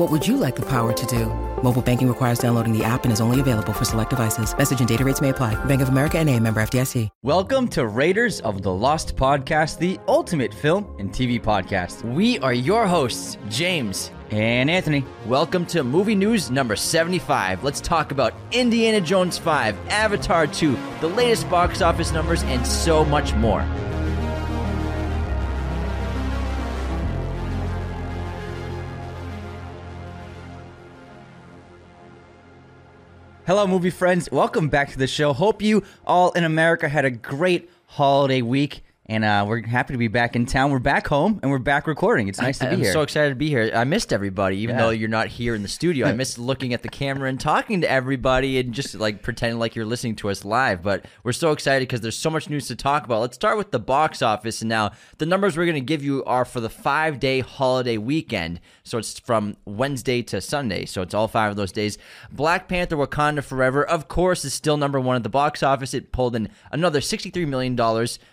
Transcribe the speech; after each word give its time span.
What 0.00 0.10
would 0.10 0.26
you 0.26 0.38
like 0.38 0.56
the 0.56 0.62
power 0.62 0.94
to 0.94 1.06
do? 1.06 1.26
Mobile 1.62 1.82
banking 1.82 2.08
requires 2.08 2.38
downloading 2.38 2.72
the 2.72 2.82
app 2.82 3.04
and 3.04 3.12
is 3.12 3.20
only 3.20 3.38
available 3.38 3.74
for 3.74 3.84
select 3.84 4.08
devices. 4.08 4.56
Message 4.56 4.78
and 4.78 4.88
data 4.88 5.04
rates 5.04 5.20
may 5.20 5.28
apply. 5.28 5.62
Bank 5.66 5.82
of 5.82 5.90
America 5.90 6.18
and 6.18 6.26
a 6.30 6.40
member 6.40 6.62
FDIC. 6.62 7.10
Welcome 7.22 7.68
to 7.68 7.86
Raiders 7.86 8.40
of 8.40 8.62
the 8.62 8.72
Lost 8.72 9.14
Podcast, 9.14 9.78
the 9.78 9.98
ultimate 10.08 10.54
film 10.54 10.96
and 10.98 11.12
TV 11.12 11.38
podcast. 11.38 12.02
We 12.14 12.38
are 12.38 12.54
your 12.54 12.86
hosts, 12.86 13.36
James 13.50 14.10
and 14.30 14.70
Anthony. 14.70 15.04
Welcome 15.26 15.66
to 15.66 15.84
movie 15.84 16.14
news 16.14 16.50
number 16.50 16.76
75. 16.76 17.62
Let's 17.62 17.82
talk 17.82 18.10
about 18.10 18.32
Indiana 18.52 19.02
Jones 19.02 19.36
5, 19.36 19.76
Avatar 19.90 20.46
2, 20.46 20.78
the 21.02 21.08
latest 21.08 21.50
box 21.50 21.82
office 21.82 22.10
numbers, 22.10 22.42
and 22.44 22.66
so 22.66 23.04
much 23.04 23.34
more. 23.34 23.66
Hello, 33.50 33.66
movie 33.66 33.90
friends. 33.90 34.30
Welcome 34.30 34.68
back 34.68 34.92
to 34.92 34.98
the 34.98 35.08
show. 35.08 35.32
Hope 35.32 35.60
you 35.60 35.82
all 36.06 36.30
in 36.34 36.44
America 36.44 36.88
had 36.88 37.04
a 37.04 37.10
great 37.10 37.68
holiday 37.86 38.42
week. 38.42 38.84
And 39.10 39.24
uh, 39.24 39.44
we're 39.44 39.66
happy 39.66 39.92
to 39.92 39.98
be 39.98 40.06
back 40.06 40.36
in 40.36 40.46
town. 40.46 40.70
We're 40.70 40.78
back 40.78 41.08
home 41.08 41.40
and 41.42 41.50
we're 41.50 41.58
back 41.58 41.88
recording. 41.88 42.28
It's 42.28 42.40
nice 42.40 42.62
I, 42.62 42.66
to 42.66 42.70
be 42.70 42.74
I'm 42.76 42.82
here. 42.84 42.92
so 42.92 43.02
excited 43.02 43.30
to 43.30 43.34
be 43.34 43.48
here. 43.48 43.68
I 43.74 43.82
missed 43.82 44.12
everybody, 44.12 44.58
even 44.58 44.76
Yeah. 44.76 44.82
though 44.82 44.90
you're 44.90 45.08
not 45.08 45.26
here 45.26 45.56
in 45.56 45.62
the 45.62 45.68
studio. 45.68 46.06
I 46.06 46.12
missed 46.12 46.38
looking 46.50 46.74
at 46.74 46.84
the 46.84 46.88
camera 46.88 47.28
and 47.28 47.40
talking 47.40 47.80
to 47.80 47.90
everybody 47.90 48.60
and 48.60 48.72
just 48.72 48.94
like 48.94 49.24
pretending 49.24 49.58
like 49.58 49.74
you're 49.74 49.84
listening 49.84 50.14
to 50.14 50.30
us 50.30 50.44
live. 50.44 50.84
But 50.84 51.06
we're 51.24 51.32
so 51.32 51.50
excited 51.50 51.88
because 51.88 52.02
there's 52.02 52.14
so 52.16 52.30
much 52.30 52.48
news 52.48 52.68
to 52.68 52.76
talk 52.76 53.04
about. 53.04 53.20
Let's 53.20 53.34
start 53.34 53.58
with 53.58 53.72
the 53.72 53.80
box 53.80 54.22
office. 54.22 54.62
And 54.62 54.68
now 54.68 54.92
the 55.18 55.26
numbers 55.26 55.56
we're 55.56 55.66
going 55.66 55.74
to 55.74 55.80
give 55.80 56.04
you 56.04 56.22
are 56.22 56.44
for 56.44 56.60
the 56.60 56.70
five 56.70 57.18
day 57.18 57.40
holiday 57.40 57.96
weekend. 57.96 58.60
So 58.84 58.96
it's 58.96 59.18
from 59.18 59.56
Wednesday 59.64 60.22
to 60.22 60.40
Sunday. 60.40 60.84
So 60.84 61.02
it's 61.02 61.14
all 61.14 61.26
five 61.26 61.50
of 61.50 61.56
those 61.56 61.72
days. 61.72 61.98
Black 62.30 62.68
Panther 62.68 62.96
Wakanda 62.96 63.42
Forever, 63.42 63.84
of 63.84 64.06
course, 64.06 64.44
is 64.44 64.54
still 64.54 64.76
number 64.76 65.00
one 65.00 65.16
at 65.16 65.24
the 65.24 65.28
box 65.28 65.64
office. 65.64 65.94
It 65.94 66.12
pulled 66.12 66.36
in 66.36 66.48
another 66.70 67.00
$63 67.00 67.44
million 67.48 67.76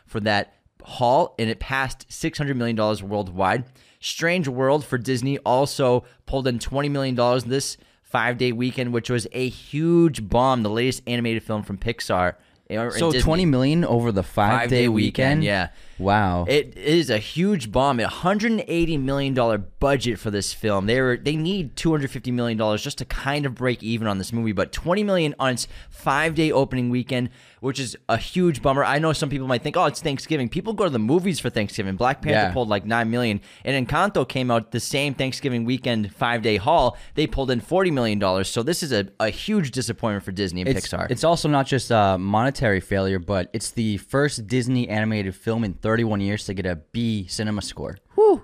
for 0.05 0.19
that 0.19 0.53
haul 0.83 1.35
and 1.39 1.49
it 1.49 1.59
passed 1.59 2.07
$600 2.09 2.55
million 2.55 2.75
worldwide. 3.07 3.65
Strange 3.99 4.47
World 4.47 4.85
for 4.85 4.97
Disney 4.97 5.37
also 5.39 6.03
pulled 6.25 6.47
in 6.47 6.59
$20 6.59 6.89
million 6.91 7.15
this 7.49 7.77
five 8.03 8.37
day 8.37 8.51
weekend, 8.51 8.93
which 8.93 9.09
was 9.09 9.27
a 9.33 9.49
huge 9.49 10.27
bomb. 10.29 10.63
The 10.63 10.69
latest 10.69 11.01
animated 11.07 11.43
film 11.43 11.63
from 11.63 11.77
Pixar. 11.77 12.35
so 12.69 13.11
Disney. 13.11 13.21
20 13.21 13.45
million 13.45 13.85
over 13.85 14.11
the 14.11 14.23
five, 14.23 14.61
Five-day 14.61 14.81
day, 14.83 14.87
weekend, 14.87 15.39
weekend? 15.39 15.43
yeah. 15.43 15.69
Wow. 15.99 16.45
It 16.47 16.77
is 16.77 17.09
a 17.09 17.17
huge 17.17 17.71
bomb. 17.71 17.99
A 17.99 18.07
hundred 18.07 18.51
and 18.51 18.63
eighty 18.67 18.97
million 18.97 19.33
dollar 19.33 19.57
budget 19.57 20.19
for 20.19 20.29
this 20.31 20.53
film. 20.53 20.85
They 20.85 21.01
were 21.01 21.17
they 21.17 21.35
need 21.35 21.75
two 21.75 21.91
hundred 21.91 22.11
fifty 22.11 22.31
million 22.31 22.57
dollars 22.57 22.83
just 22.83 22.97
to 22.99 23.05
kind 23.05 23.45
of 23.45 23.55
break 23.55 23.81
even 23.83 24.07
on 24.07 24.17
this 24.17 24.31
movie. 24.31 24.51
But 24.51 24.71
twenty 24.71 25.03
million 25.03 25.33
on 25.39 25.53
its 25.53 25.67
five 25.89 26.35
day 26.35 26.51
opening 26.51 26.89
weekend, 26.89 27.29
which 27.61 27.79
is 27.79 27.97
a 28.09 28.17
huge 28.17 28.61
bummer. 28.61 28.83
I 28.83 28.99
know 28.99 29.13
some 29.13 29.29
people 29.29 29.47
might 29.47 29.63
think, 29.63 29.75
oh, 29.77 29.85
it's 29.85 30.01
Thanksgiving. 30.01 30.49
People 30.49 30.73
go 30.73 30.83
to 30.83 30.89
the 30.89 30.99
movies 30.99 31.39
for 31.39 31.49
Thanksgiving. 31.49 31.95
Black 31.95 32.21
Panther 32.21 32.47
Yeah. 32.47 32.53
pulled 32.53 32.69
like 32.69 32.85
nine 32.85 33.09
million, 33.09 33.41
and 33.65 33.87
Encanto 33.87 34.27
came 34.27 34.51
out 34.51 34.71
the 34.71 34.79
same 34.79 35.13
Thanksgiving 35.13 35.65
weekend 35.65 36.13
five 36.13 36.41
day 36.41 36.57
haul. 36.57 36.97
They 37.15 37.27
pulled 37.27 37.51
in 37.51 37.59
forty 37.59 37.91
million 37.91 38.19
dollars. 38.19 38.49
So 38.49 38.61
this 38.63 38.83
is 38.83 38.91
a, 38.91 39.07
a 39.19 39.29
huge 39.29 39.71
disappointment 39.71 40.23
for 40.23 40.31
Disney 40.31 40.61
and 40.61 40.69
it's, 40.69 40.87
Pixar. 40.87 41.09
It's 41.09 41.23
also 41.23 41.47
not 41.49 41.65
just 41.65 41.89
a 41.91 42.17
monetary 42.19 42.79
failure, 42.79 43.19
but 43.19 43.49
it's 43.53 43.71
the 43.71 43.97
first 43.97 44.47
Disney 44.47 44.87
animated 44.89 45.35
film 45.35 45.63
in 45.63 45.73
31 45.87 46.19
years 46.19 46.43
to 46.43 46.53
get 46.53 46.65
a 46.65 46.75
B 46.75 47.27
cinema 47.27 47.61
score. 47.61 47.97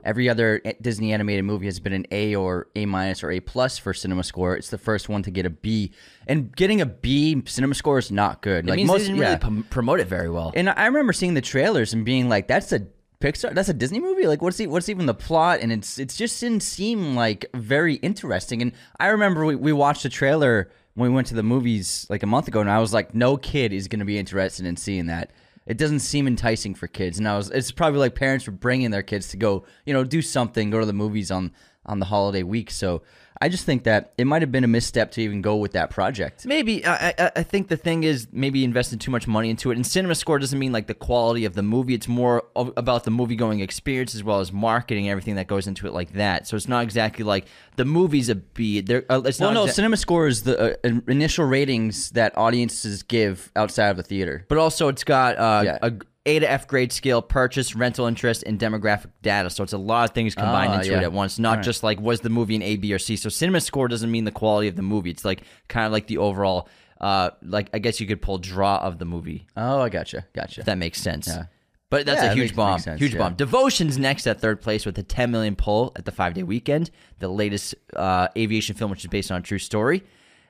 Every 0.06 0.30
other 0.30 0.62
eh, 0.64 0.72
Disney 0.81 1.12
animated 1.12 1.44
movie 1.44 1.66
has 1.66 1.78
been 1.78 1.92
an 1.92 2.06
A 2.09 2.36
or 2.36 2.70
A 2.74 2.86
minus 2.86 3.22
or 3.22 3.31
A 3.31 3.42
plus 3.42 3.78
for 3.78 3.94
cinema 3.94 4.24
score. 4.24 4.56
It's 4.56 4.70
the 4.70 4.78
first 4.78 5.09
one 5.09 5.24
to 5.24 5.31
get 5.31 5.46
a 5.46 5.50
B, 5.50 5.92
and 6.26 6.56
getting 6.56 6.80
a 6.80 6.86
B 6.86 7.44
cinema 7.46 7.76
score 7.76 7.98
is 7.98 8.12
not 8.12 8.42
good. 8.42 8.66
it 8.66 8.76
means 8.78 8.90
they 8.90 8.98
didn't 9.00 9.20
really 9.20 9.38
prom- 9.38 9.68
promote 9.70 10.00
it 10.00 10.08
very 10.08 10.30
well. 10.30 10.54
And 10.56 10.70
I 10.70 10.86
remember 10.86 11.12
seeing 11.12 11.34
the 11.34 11.42
trailers 11.42 11.92
and 11.94 12.06
being 12.06 12.30
like, 12.30 12.48
"That's 12.48 12.72
a 12.72 12.88
Pixar. 13.20 13.54
That's 13.54 13.68
a 13.68 13.74
Disney 13.74 14.00
movie. 14.00 14.25
Like, 14.25 14.42
what's 14.42 14.56
the, 14.56 14.68
what's 14.68 14.88
even 14.88 15.06
the 15.06 15.14
plot?" 15.14 15.60
And 15.60 15.70
it's 15.70 16.00
it's 16.00 16.16
just 16.16 16.40
didn't 16.40 16.64
seem 16.64 17.14
like 17.14 17.46
very 17.54 17.96
interesting. 17.96 18.62
And 18.62 18.72
I 19.02 19.08
remember 19.08 19.44
we, 19.44 19.56
we 19.56 19.74
watched 19.74 20.04
the 20.04 20.10
trailer 20.10 20.72
when 20.94 21.10
we 21.10 21.16
went 21.16 21.28
to 21.28 21.36
the 21.36 21.44
movies 21.44 22.08
like 22.10 22.24
a 22.24 22.28
month 22.28 22.48
ago, 22.48 22.62
and 22.62 22.70
I 22.70 22.80
was 22.80 22.94
like, 22.94 23.14
"No 23.14 23.36
kid 23.36 23.74
is 23.74 23.90
going 23.90 24.00
to 24.00 24.06
be 24.06 24.18
interested 24.18 24.66
in 24.66 24.78
seeing 24.78 25.08
that." 25.08 25.31
It 25.66 25.78
doesn't 25.78 26.00
seem 26.00 26.28
enticing 26.28 26.75
for 26.75 26.88
kids, 26.88 27.18
and 27.18 27.28
I 27.28 27.38
was. 27.38 27.50
It's 27.50 27.72
probably 27.72 28.00
like 28.00 28.16
parents 28.16 28.46
were 28.46 28.53
bringing 28.53 28.91
their 28.91 29.03
kids 29.03 29.29
to 29.29 29.38
go, 29.38 29.66
you 29.85 29.94
know, 29.94 30.03
do 30.03 30.22
something, 30.22 30.69
go 30.69 30.79
to 30.79 30.85
the 30.85 30.94
movies 30.94 31.31
on 31.31 31.51
on 31.85 31.99
the 31.99 32.05
holiday 32.05 32.44
week. 32.44 32.71
So 32.71 33.01
I 33.41 33.49
just 33.49 33.66
think 33.66 33.83
that 33.83 34.13
it 34.17 34.25
might 34.25 34.41
have 34.41 34.53
been 34.53 34.63
a 34.63 34.67
misstep 34.67 35.11
to 35.13 35.21
even 35.21 35.41
go 35.41 35.57
with 35.57 35.73
that 35.73 35.89
project. 35.89 36.45
Maybe 36.45 36.85
I, 36.85 37.09
I 37.17 37.31
I 37.38 37.44
think 37.44 37.67
the 37.67 37.75
thing 37.75 38.03
is 38.05 38.27
maybe 38.31 38.63
invested 38.63 39.01
too 39.01 39.11
much 39.11 39.27
money 39.27 39.49
into 39.49 39.69
it. 39.71 39.75
And 39.75 39.85
cinema 39.85 40.16
score 40.16 40.39
doesn't 40.39 40.57
mean 40.57 40.71
like 40.71 40.88
the 40.88 40.94
quality 40.94 41.44
of 41.44 41.53
the 41.53 41.63
movie. 41.63 41.94
It's 41.94 42.07
more 42.07 42.45
of, 42.55 42.71
about 42.77 43.03
the 43.03 43.11
movie 43.11 43.35
going 43.35 43.59
experience 43.59 44.16
as 44.16 44.23
well 44.23 44.39
as 44.39 44.53
marketing 44.53 45.09
everything 45.09 45.35
that 45.35 45.47
goes 45.47 45.67
into 45.67 45.88
it 45.88 45.94
like 45.94 46.13
that. 46.13 46.47
So 46.47 46.55
it's 46.55 46.69
not 46.69 46.83
exactly 46.83 47.25
like 47.25 47.47
the 47.75 47.83
movie's 47.85 48.29
a 48.29 48.35
B. 48.35 48.79
There, 48.79 49.03
uh, 49.09 49.21
it's 49.25 49.39
Well, 49.41 49.51
no, 49.51 49.65
exa- 49.65 49.73
cinema 49.73 49.97
score 49.97 50.27
is 50.27 50.44
the 50.44 50.77
uh, 50.85 51.00
initial 51.09 51.44
ratings 51.45 52.11
that 52.11 52.38
audiences 52.38 53.03
give 53.03 53.51
outside 53.57 53.89
of 53.89 53.97
the 53.97 54.03
theater. 54.03 54.45
but 54.47 54.57
also 54.57 54.88
it's 54.88 55.03
got 55.03 55.38
uh, 55.38 55.63
Yeah. 55.65 55.79
a 55.81 55.91
A 56.25 56.39
to 56.39 56.50
F 56.50 56.67
grade 56.67 56.91
scale, 56.94 57.22
purchase, 57.22 57.75
rental 57.75 58.06
interest, 58.06 58.44
and 58.44 58.57
demographic 58.57 59.09
data. 59.22 59.50
So 59.50 59.63
it's 59.63 59.73
a 59.73 59.78
lot 59.78 60.09
of 60.09 60.16
things 60.16 60.35
combined 60.35 60.72
Ah, 60.72 60.79
into 60.79 60.94
it 60.95 61.03
at 61.03 61.11
once. 61.11 61.38
Not 61.38 61.63
just 61.63 61.84
like 61.84 62.00
was 62.00 62.22
the 62.22 62.29
movie 62.29 62.56
an 62.56 62.61
A, 62.61 62.78
B, 62.78 62.94
or 62.94 63.00
C. 63.00 63.16
So 63.17 63.28
cinema 63.29 63.59
score 63.59 63.88
doesn't 63.89 64.09
mean 64.09 64.23
the 64.23 64.31
quality 64.31 64.67
of 64.69 64.75
the 64.78 64.81
movie. 64.83 65.09
It's 65.09 65.25
like 65.25 65.44
kind 65.67 65.85
of 65.85 65.91
like 65.91 66.07
the 66.07 66.19
overall, 66.19 66.69
uh, 67.01 67.31
like 67.41 67.69
I 67.73 67.79
guess 67.79 68.00
you 68.00 68.07
could 68.07 68.22
pull 68.22 68.38
draw 68.38 68.78
of 68.78 69.00
the 69.00 69.06
movie. 69.06 69.47
Oh, 69.57 69.81
I 69.81 69.89
gotcha, 69.89 70.25
gotcha. 70.33 70.62
If 70.62 70.66
that 70.67 70.78
makes 70.78 71.01
sense. 71.01 71.28
Yeah. 71.28 71.45
But 71.89 72.06
that's 72.07 72.23
Yeah, 72.23 72.31
a 72.31 72.33
huge 72.33 72.44
makes- 72.45 72.56
bomb. 72.56 72.72
makes 72.72 72.83
sense, 72.85 73.00
huge 73.01 73.13
yeah. 73.13 73.19
bomb. 73.19 73.33
Devotion's 73.35 74.00
next 74.00 74.25
at 74.25 74.39
third 74.39 74.62
place 74.62 74.85
with 74.85 74.97
a 74.97 75.03
10 75.03 75.29
million 75.29 75.56
pull 75.56 75.91
at 75.95 76.06
the 76.06 76.12
five 76.12 76.33
day 76.33 76.41
weekend. 76.44 76.89
The 77.19 77.28
latest 77.28 77.75
uh, 77.95 78.29
aviation 78.38 78.75
film, 78.75 78.89
which 78.91 79.03
is 79.03 79.09
based 79.09 79.29
on 79.29 79.39
a 79.39 79.44
true 79.44 79.59
story. 79.59 80.03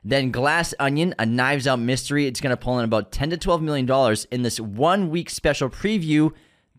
Then 0.05 0.31
Glass 0.31 0.73
Onion, 0.79 1.15
a 1.17 1.25
Knives 1.25 1.67
Out 1.67 1.79
mystery. 1.79 2.27
It's 2.27 2.41
going 2.41 2.51
to 2.51 2.57
pull 2.57 2.79
in 2.79 2.85
about 2.85 3.11
10 3.11 3.29
to 3.31 3.37
12 3.37 3.61
million 3.61 3.85
dollars 3.85 4.25
in 4.25 4.41
this 4.41 4.59
one 4.59 5.09
week 5.09 5.29
special 5.29 5.69
preview 5.69 6.31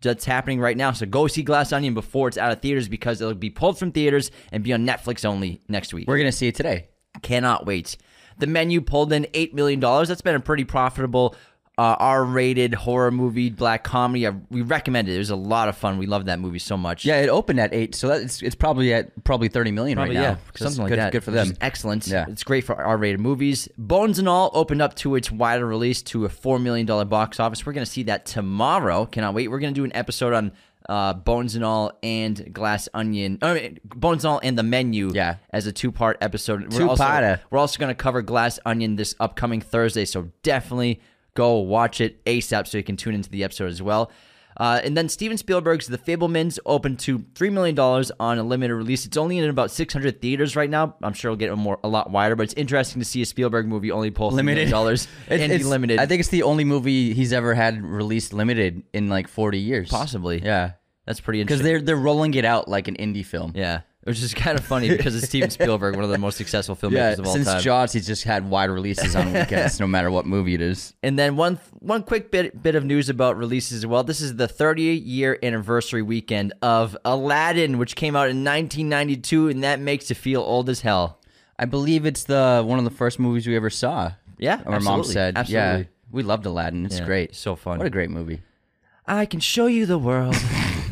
that's 0.02 0.24
happening 0.26 0.60
right 0.60 0.76
now. 0.76 0.92
So 0.92 1.06
go 1.06 1.26
see 1.26 1.42
Glass 1.42 1.72
Onion 1.72 1.94
before 1.94 2.28
it's 2.28 2.36
out 2.36 2.52
of 2.52 2.60
theaters 2.60 2.88
because 2.88 3.20
it'll 3.20 3.34
be 3.34 3.50
pulled 3.50 3.78
from 3.78 3.92
theaters 3.92 4.30
and 4.52 4.62
be 4.62 4.72
on 4.72 4.86
Netflix 4.86 5.24
only 5.24 5.62
next 5.68 5.94
week. 5.94 6.06
We're 6.06 6.18
gonna 6.18 6.32
see 6.32 6.48
it 6.48 6.54
today. 6.54 6.88
Cannot 7.22 7.64
wait. 7.64 7.96
The 8.38 8.46
menu 8.46 8.80
pulled 8.80 9.12
in 9.12 9.24
$8 9.32 9.54
million. 9.54 9.80
That's 9.80 10.20
been 10.20 10.34
a 10.34 10.40
pretty 10.40 10.64
profitable 10.64 11.36
uh, 11.76 11.96
R-rated 11.98 12.72
horror 12.74 13.10
movie, 13.10 13.50
black 13.50 13.82
comedy. 13.82 14.26
I, 14.28 14.30
we 14.50 14.62
recommend 14.62 15.08
it. 15.08 15.14
It 15.16 15.18
was 15.18 15.30
a 15.30 15.36
lot 15.36 15.68
of 15.68 15.76
fun. 15.76 15.98
We 15.98 16.06
love 16.06 16.26
that 16.26 16.38
movie 16.38 16.60
so 16.60 16.76
much. 16.76 17.04
Yeah, 17.04 17.20
it 17.20 17.28
opened 17.28 17.58
at 17.58 17.74
eight, 17.74 17.94
so 17.96 18.06
that's 18.08 18.42
it's 18.42 18.54
probably 18.54 18.94
at 18.94 19.24
probably 19.24 19.48
thirty 19.48 19.72
million 19.72 19.96
Probably, 19.96 20.14
right 20.16 20.22
now. 20.22 20.28
yeah, 20.30 20.36
something 20.54 20.82
like 20.82 20.90
good, 20.90 20.98
that. 21.00 21.12
Good 21.12 21.24
for 21.24 21.32
them. 21.32 21.52
excellent. 21.60 22.06
Yeah. 22.06 22.26
it's 22.28 22.44
great 22.44 22.62
for 22.64 22.76
R-rated 22.76 23.18
movies. 23.20 23.68
Bones 23.76 24.18
and 24.20 24.28
All 24.28 24.50
opened 24.54 24.82
up 24.82 24.94
to 24.96 25.16
its 25.16 25.30
wider 25.32 25.66
release 25.66 26.00
to 26.02 26.24
a 26.26 26.28
four 26.28 26.58
million 26.60 26.86
dollar 26.86 27.04
box 27.04 27.40
office. 27.40 27.66
We're 27.66 27.72
gonna 27.72 27.86
see 27.86 28.04
that 28.04 28.24
tomorrow. 28.24 29.06
Cannot 29.06 29.34
wait. 29.34 29.48
We're 29.48 29.58
gonna 29.58 29.72
do 29.72 29.84
an 29.84 29.94
episode 29.96 30.32
on 30.32 30.52
uh, 30.88 31.14
Bones 31.14 31.54
and 31.56 31.64
All 31.64 31.98
and 32.02 32.52
Glass 32.52 32.88
Onion. 32.94 33.38
I 33.42 33.54
mean, 33.54 33.78
Bones 33.84 34.24
and 34.24 34.32
All 34.32 34.40
and 34.44 34.56
the 34.56 34.62
Menu. 34.62 35.10
Yeah. 35.14 35.36
as 35.50 35.66
a 35.66 35.72
two 35.72 35.90
part 35.90 36.18
episode. 36.20 36.72
We're 36.72 36.86
also, 36.86 37.02
Two-parter. 37.04 37.40
we're 37.50 37.58
also 37.58 37.80
gonna 37.80 37.94
cover 37.94 38.22
Glass 38.22 38.60
Onion 38.64 38.94
this 38.96 39.14
upcoming 39.18 39.60
Thursday. 39.60 40.04
So 40.04 40.30
definitely 40.42 41.00
go 41.34 41.58
watch 41.58 42.00
it 42.00 42.24
ASAP 42.24 42.66
so 42.66 42.78
you 42.78 42.84
can 42.84 42.96
tune 42.96 43.14
into 43.14 43.30
the 43.30 43.44
episode 43.44 43.70
as 43.70 43.82
well. 43.82 44.10
Uh, 44.56 44.80
and 44.84 44.96
then 44.96 45.08
Steven 45.08 45.36
Spielberg's 45.36 45.88
The 45.88 45.98
Fabelmans 45.98 46.60
opened 46.64 47.00
to 47.00 47.18
$3 47.18 47.52
million 47.52 47.76
on 48.20 48.38
a 48.38 48.42
limited 48.44 48.74
release. 48.74 49.04
It's 49.04 49.16
only 49.16 49.38
in 49.38 49.50
about 49.50 49.72
600 49.72 50.20
theaters 50.22 50.54
right 50.54 50.70
now. 50.70 50.94
I'm 51.02 51.12
sure 51.12 51.30
it'll 51.32 51.38
get 51.38 51.50
a, 51.50 51.56
more, 51.56 51.80
a 51.82 51.88
lot 51.88 52.10
wider, 52.10 52.36
but 52.36 52.44
it's 52.44 52.54
interesting 52.54 53.00
to 53.00 53.04
see 53.04 53.20
a 53.20 53.26
Spielberg 53.26 53.66
movie 53.66 53.90
only 53.90 54.12
pull 54.12 54.30
$3 54.30 54.44
million 54.44 54.70
dollars 54.74 55.08
and 55.28 55.50
be 55.50 55.64
limited. 55.64 55.98
I 55.98 56.06
think 56.06 56.20
it's 56.20 56.28
the 56.28 56.44
only 56.44 56.64
movie 56.64 57.14
he's 57.14 57.32
ever 57.32 57.52
had 57.54 57.82
released 57.82 58.32
limited 58.32 58.84
in 58.92 59.08
like 59.08 59.26
40 59.26 59.58
years. 59.58 59.88
Possibly. 59.90 60.40
Yeah. 60.40 60.72
That's 61.04 61.20
pretty 61.20 61.40
interesting. 61.40 61.64
Because 61.64 61.70
they're 61.70 61.82
they're 61.82 62.02
rolling 62.02 62.32
it 62.34 62.44
out 62.44 62.66
like 62.68 62.88
an 62.88 62.96
indie 62.96 63.26
film. 63.26 63.52
Yeah. 63.54 63.80
Which 64.04 64.22
is 64.22 64.34
kind 64.34 64.58
of 64.58 64.64
funny 64.64 64.88
because 64.90 65.16
it's 65.16 65.26
Steven 65.26 65.48
Spielberg, 65.48 65.94
one 65.94 66.04
of 66.04 66.10
the 66.10 66.18
most 66.18 66.36
successful 66.36 66.76
filmmakers 66.76 66.92
Yeah, 66.92 67.12
of 67.12 67.26
all 67.26 67.32
since 67.32 67.46
time. 67.46 67.62
Jaws, 67.62 67.92
he's 67.94 68.06
just 68.06 68.24
had 68.24 68.50
wide 68.50 68.68
releases 68.68 69.16
on 69.16 69.32
weekends, 69.32 69.80
no 69.80 69.86
matter 69.86 70.10
what 70.10 70.26
movie 70.26 70.52
it 70.52 70.60
is. 70.60 70.92
And 71.02 71.18
then 71.18 71.36
one 71.36 71.58
one 71.78 72.02
quick 72.02 72.30
bit 72.30 72.62
bit 72.62 72.74
of 72.74 72.84
news 72.84 73.08
about 73.08 73.38
releases 73.38 73.78
as 73.78 73.86
well. 73.86 74.04
This 74.04 74.20
is 74.20 74.36
the 74.36 74.46
30 74.46 74.82
year 74.82 75.38
anniversary 75.42 76.02
weekend 76.02 76.52
of 76.60 76.94
Aladdin, 77.06 77.78
which 77.78 77.96
came 77.96 78.14
out 78.14 78.28
in 78.28 78.44
1992, 78.44 79.48
and 79.48 79.64
that 79.64 79.80
makes 79.80 80.10
you 80.10 80.16
feel 80.16 80.42
old 80.42 80.68
as 80.68 80.82
hell. 80.82 81.18
I 81.58 81.64
believe 81.64 82.04
it's 82.04 82.24
the 82.24 82.62
one 82.66 82.78
of 82.78 82.84
the 82.84 82.90
first 82.90 83.18
movies 83.18 83.46
we 83.46 83.56
ever 83.56 83.70
saw. 83.70 84.12
Yeah, 84.36 84.60
our 84.66 84.80
mom 84.80 85.04
said. 85.04 85.38
absolutely. 85.38 85.78
Yeah, 85.80 85.84
we 86.10 86.22
loved 86.22 86.44
Aladdin. 86.44 86.84
It's 86.84 86.98
Yeah, 86.98 87.06
great. 87.06 87.34
so 87.34 87.56
fun. 87.56 87.78
What 87.78 87.86
a 87.86 87.90
great 87.90 88.10
movie. 88.10 88.42
I 89.06 89.24
can 89.24 89.40
show 89.40 89.66
you 89.66 89.86
the 89.86 89.96
world. 89.98 90.36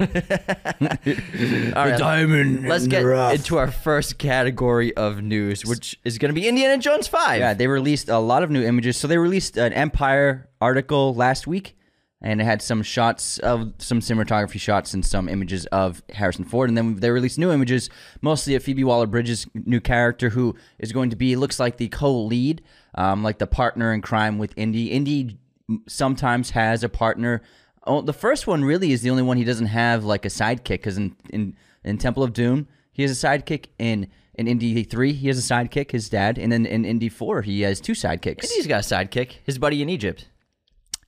All 1.77 1.87
right, 1.87 1.99
diamond. 1.99 2.69
let's 2.69 2.87
get 2.87 3.05
into 3.35 3.57
our 3.59 3.71
first 3.71 4.19
category 4.19 4.97
of 4.97 5.23
news, 5.23 5.65
which 5.65 5.99
is 6.05 6.19
going 6.19 6.35
to 6.35 6.41
be 6.41 6.49
Indiana 6.49 6.79
Jones 6.79 7.07
5. 7.07 7.39
Yeah, 7.39 7.55
they 7.55 7.69
released 7.69 8.09
a 8.09 8.19
lot 8.19 8.43
of 8.43 8.51
new 8.51 8.65
images. 8.65 8.97
So 8.97 9.07
they 9.07 9.19
released 9.19 9.57
an 9.57 9.73
Empire 9.73 10.49
article 10.61 11.15
last 11.15 11.47
week, 11.47 11.77
and 12.21 12.41
it 12.41 12.45
had 12.45 12.63
some 12.63 12.83
shots 12.83 13.39
of 13.39 13.75
some 13.79 14.01
cinematography 14.01 14.59
shots 14.59 14.93
and 14.93 15.07
some 15.07 15.29
images 15.29 15.67
of 15.67 16.03
Harrison 16.11 16.45
Ford. 16.45 16.69
And 16.69 16.77
then 16.77 16.97
they 16.97 17.11
released 17.11 17.39
new 17.39 17.53
images, 17.53 17.89
mostly 18.23 18.57
of 18.57 18.65
Phoebe 18.65 18.83
Waller-Bridge's 18.83 19.47
new 19.55 19.81
character, 19.81 20.31
who 20.31 20.57
is 20.81 20.91
going 20.91 21.11
to 21.11 21.17
be 21.17 21.37
looks 21.37 21.61
like 21.61 21.77
the 21.77 21.89
co-lead, 21.89 22.61
um, 22.97 23.23
like 23.23 23.39
the 23.39 23.47
partner 23.47 23.93
in 23.93 24.03
crime 24.03 24.39
with 24.39 24.53
Indy. 24.57 24.91
Indy 24.91 25.39
sometimes 25.87 26.51
has 26.51 26.83
a 26.83 26.89
partner. 26.89 27.43
Oh, 27.87 28.01
the 28.01 28.13
first 28.13 28.47
one 28.47 28.65
really 28.65 28.93
is 28.93 29.03
the 29.03 29.11
only 29.11 29.23
one 29.23 29.37
he 29.37 29.45
doesn't 29.45 29.67
have 29.67 30.05
like 30.05 30.25
a 30.25 30.29
sidekick 30.29 30.69
because 30.69 30.97
in, 30.97 31.17
in 31.31 31.57
in 31.85 31.99
Temple 31.99 32.23
of 32.23 32.33
Doom 32.33 32.69
he 32.93 33.03
has 33.03 33.11
a 33.11 33.27
sidekick. 33.27 33.67
In 33.79 34.09
in 34.35 34.47
Indy 34.49 34.83
three 34.85 35.13
he 35.13 35.29
has 35.29 35.39
a 35.39 35.55
sidekick, 35.55 35.91
his 35.91 36.09
dad, 36.09 36.39
and 36.39 36.51
then 36.53 36.65
in 36.67 36.85
Indy 36.85 37.09
four 37.09 37.43
he 37.43 37.63
has 37.63 37.81
two 37.81 37.93
sidekicks. 37.93 38.51
He's 38.51 38.67
got 38.67 38.85
a 38.85 38.95
sidekick, 38.95 39.39
his 39.45 39.59
buddy 39.59 39.83
in 39.83 39.89
Egypt. 39.89 40.29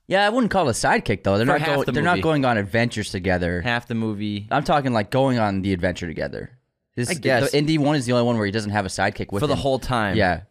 yeah, 0.07 0.25
I 0.25 0.29
wouldn't 0.29 0.51
call 0.51 0.67
it 0.67 0.71
a 0.71 0.73
sidekick 0.73 1.23
though. 1.23 1.37
They're 1.37 1.45
For 1.47 1.57
not 1.59 1.65
going. 1.65 1.85
the 1.85 1.91
They're 1.93 2.03
not 2.03 2.21
going 2.21 2.45
on 2.45 2.57
adventures 2.57 3.09
together. 3.09 3.61
Half 3.61 3.87
the 3.87 3.95
movie. 3.95 4.47
I'm 4.51 4.63
talking 4.63 4.91
like 4.93 5.09
going 5.11 5.39
on 5.39 5.61
the 5.61 5.71
adventure 5.73 6.07
together. 6.07 6.51
His, 6.95 7.09
I 7.09 7.13
guess. 7.15 7.51
the 7.51 7.57
Indy 7.57 7.77
one 7.77 7.95
is 7.95 8.05
the 8.05 8.13
only 8.13 8.25
one 8.25 8.37
where 8.37 8.45
he 8.45 8.51
doesn't 8.51 8.71
have 8.71 8.85
a 8.85 8.89
sidekick 8.89 9.31
with 9.31 9.41
For 9.41 9.47
the 9.47 9.53
him. 9.53 9.59
whole 9.59 9.79
time. 9.79 10.15
Yeah, 10.15 10.41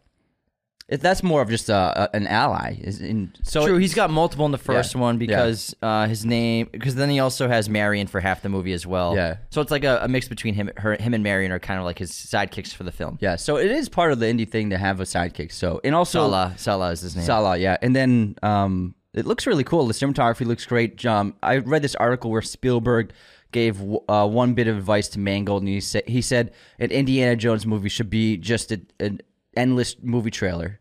it, 0.87 1.01
that's 1.01 1.23
more 1.23 1.41
of 1.41 1.49
just 1.49 1.67
a, 1.69 1.73
a, 2.13 2.15
an 2.15 2.27
ally. 2.27 2.77
Is 2.81 3.01
in 3.01 3.33
so 3.43 3.65
True, 3.65 3.77
he's 3.77 3.93
got 3.95 4.09
multiple 4.11 4.45
in 4.45 4.51
the 4.51 4.57
first 4.57 4.93
Yeah. 4.93 5.01
one 5.01 5.17
because 5.17 5.75
uh, 5.81 6.07
his 6.07 6.25
name. 6.25 6.69
Because 6.71 6.95
then 6.95 7.09
he 7.09 7.19
also 7.19 7.47
has 7.47 7.67
Marion 7.69 8.07
for 8.07 8.19
half 8.19 8.41
the 8.43 8.49
movie 8.49 8.73
as 8.73 8.85
well. 8.85 9.15
Yeah. 9.15 9.37
So 9.49 9.61
it's 9.61 9.71
like 9.71 9.83
a, 9.83 9.99
a 10.03 10.07
mix 10.07 10.27
between 10.27 10.53
him, 10.53 10.69
her, 10.77 10.95
him 10.95 11.13
and 11.13 11.23
Marion 11.23 11.51
are 11.51 11.59
kind 11.59 11.79
of 11.79 11.85
like 11.85 11.97
his 11.97 12.11
sidekicks 12.11 12.73
for 12.73 12.83
the 12.83 12.91
film. 12.91 13.17
Yeah, 13.19 13.35
so 13.35 13.57
it 13.57 13.71
is 13.71 13.89
part 13.89 14.11
of 14.11 14.19
the 14.19 14.27
Indy 14.29 14.45
thing 14.45 14.69
to 14.69 14.77
have 14.77 14.99
a 14.99 15.05
sidekick. 15.05 15.51
So 15.51 15.81
and 15.83 15.95
also 15.95 16.19
Sallah, 16.19 16.53
Sallah 16.57 16.91
is 16.91 17.01
his 17.01 17.15
name. 17.15 17.25
Sallah, 17.25 17.57
yeah, 17.57 17.77
and 17.81 17.95
then 17.95 18.35
um, 18.43 18.93
it 19.13 19.25
looks 19.25 19.47
really 19.47 19.63
cool. 19.63 19.87
The 19.87 19.93
cinematography 19.93 20.45
looks 20.45 20.65
great. 20.65 21.03
Um, 21.05 21.33
I 21.41 21.57
read 21.57 21.81
this 21.81 21.95
article 21.95 22.29
where 22.29 22.41
Spielberg 22.43 23.11
gave 23.51 23.81
uh, 24.09 24.27
one 24.27 24.53
bit 24.53 24.67
of 24.67 24.77
advice 24.77 25.07
to 25.09 25.19
Mangold, 25.19 25.61
and 25.63 25.69
he 25.69 25.79
said 25.79 26.03
he 26.07 26.21
said 26.21 26.51
an 26.77 26.91
Indiana 26.91 27.35
Jones 27.35 27.65
movie 27.65 27.89
should 27.89 28.09
be 28.09 28.37
just 28.37 28.71
a, 28.71 28.81
an 28.99 29.21
endless 29.55 29.95
movie 30.01 30.31
trailer. 30.31 30.79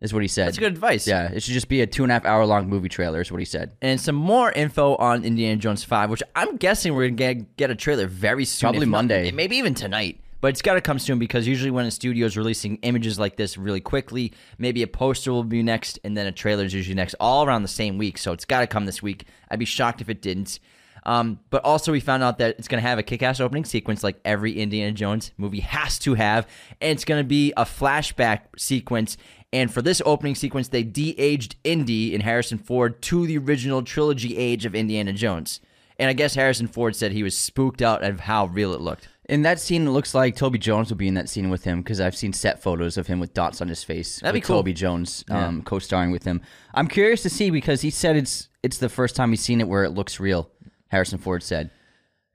Is 0.00 0.12
what 0.14 0.22
he 0.22 0.28
said. 0.28 0.46
That's 0.46 0.58
good 0.58 0.72
advice. 0.72 1.08
Yeah, 1.08 1.32
it 1.32 1.42
should 1.42 1.54
just 1.54 1.68
be 1.68 1.80
a 1.80 1.86
two 1.86 2.04
and 2.04 2.12
a 2.12 2.14
half 2.14 2.24
hour 2.24 2.46
long 2.46 2.68
movie 2.68 2.88
trailer. 2.88 3.20
Is 3.20 3.32
what 3.32 3.40
he 3.40 3.44
said. 3.44 3.72
And 3.82 4.00
some 4.00 4.14
more 4.14 4.52
info 4.52 4.94
on 4.94 5.24
Indiana 5.24 5.56
Jones 5.56 5.82
5, 5.82 6.08
which 6.08 6.22
I'm 6.36 6.56
guessing 6.56 6.94
we're 6.94 7.08
to 7.08 7.10
get, 7.10 7.56
get 7.56 7.72
a 7.72 7.74
trailer 7.74 8.06
very 8.06 8.44
soon. 8.44 8.66
Probably 8.68 8.82
if 8.82 8.88
not- 8.88 8.98
Monday. 8.98 9.32
maybe 9.32 9.56
even 9.56 9.74
tonight. 9.74 10.20
But 10.40 10.48
it's 10.48 10.62
got 10.62 10.74
to 10.74 10.80
come 10.80 11.00
soon 11.00 11.18
because 11.18 11.48
usually 11.48 11.72
when 11.72 11.84
a 11.84 11.90
studio 11.90 12.24
is 12.26 12.36
releasing 12.36 12.76
images 12.82 13.18
like 13.18 13.36
this 13.36 13.58
really 13.58 13.80
quickly, 13.80 14.32
maybe 14.56 14.84
a 14.84 14.86
poster 14.86 15.32
will 15.32 15.42
be 15.42 15.64
next 15.64 15.98
and 16.04 16.16
then 16.16 16.28
a 16.28 16.32
trailer 16.32 16.62
is 16.64 16.72
usually 16.72 16.94
next, 16.94 17.16
all 17.18 17.44
around 17.44 17.62
the 17.62 17.68
same 17.68 17.98
week. 17.98 18.18
So 18.18 18.30
it's 18.30 18.44
got 18.44 18.60
to 18.60 18.68
come 18.68 18.86
this 18.86 19.02
week. 19.02 19.26
I'd 19.50 19.58
be 19.58 19.64
shocked 19.64 20.00
if 20.00 20.08
it 20.08 20.22
didn't. 20.22 20.60
Um, 21.08 21.40
but 21.48 21.64
also, 21.64 21.90
we 21.90 22.00
found 22.00 22.22
out 22.22 22.36
that 22.36 22.56
it's 22.58 22.68
going 22.68 22.82
to 22.82 22.86
have 22.86 22.98
a 22.98 23.02
kick 23.02 23.22
ass 23.22 23.40
opening 23.40 23.64
sequence 23.64 24.04
like 24.04 24.20
every 24.26 24.52
Indiana 24.52 24.92
Jones 24.92 25.32
movie 25.38 25.60
has 25.60 25.98
to 26.00 26.12
have. 26.12 26.46
And 26.82 26.90
it's 26.90 27.06
going 27.06 27.18
to 27.18 27.26
be 27.26 27.50
a 27.56 27.64
flashback 27.64 28.40
sequence. 28.58 29.16
And 29.50 29.72
for 29.72 29.80
this 29.80 30.02
opening 30.04 30.34
sequence, 30.34 30.68
they 30.68 30.82
de 30.82 31.18
aged 31.18 31.56
Indy 31.64 32.12
and 32.12 32.22
Harrison 32.22 32.58
Ford 32.58 33.00
to 33.02 33.26
the 33.26 33.38
original 33.38 33.82
trilogy 33.82 34.36
age 34.36 34.66
of 34.66 34.74
Indiana 34.74 35.14
Jones. 35.14 35.62
And 35.98 36.10
I 36.10 36.12
guess 36.12 36.34
Harrison 36.34 36.68
Ford 36.68 36.94
said 36.94 37.12
he 37.12 37.22
was 37.22 37.36
spooked 37.36 37.80
out 37.80 38.04
of 38.04 38.20
how 38.20 38.44
real 38.44 38.74
it 38.74 38.82
looked. 38.82 39.08
In 39.30 39.42
that 39.42 39.60
scene, 39.60 39.86
it 39.86 39.90
looks 39.90 40.14
like 40.14 40.36
Toby 40.36 40.58
Jones 40.58 40.90
will 40.90 40.96
be 40.98 41.08
in 41.08 41.14
that 41.14 41.28
scene 41.28 41.48
with 41.48 41.64
him 41.64 41.82
because 41.82 42.00
I've 42.00 42.16
seen 42.16 42.34
set 42.34 42.62
photos 42.62 42.98
of 42.98 43.06
him 43.06 43.18
with 43.18 43.32
dots 43.34 43.60
on 43.60 43.68
his 43.68 43.82
face. 43.82 44.20
That'd 44.20 44.34
be 44.34 44.40
with 44.40 44.46
cool. 44.46 44.58
Toby 44.58 44.74
Jones 44.74 45.24
um, 45.30 45.62
co-starring 45.62 46.10
with 46.10 46.24
him. 46.24 46.42
I'm 46.74 46.86
curious 46.86 47.22
to 47.22 47.30
see 47.30 47.50
because 47.50 47.80
he 47.80 47.90
said 47.90 48.16
it's 48.16 48.48
it's 48.62 48.78
the 48.78 48.88
first 48.88 49.16
time 49.16 49.30
he's 49.30 49.42
seen 49.42 49.60
it 49.60 49.68
where 49.68 49.84
it 49.84 49.90
looks 49.90 50.18
real. 50.18 50.50
Harrison 50.88 51.18
Ford 51.18 51.42
said. 51.42 51.70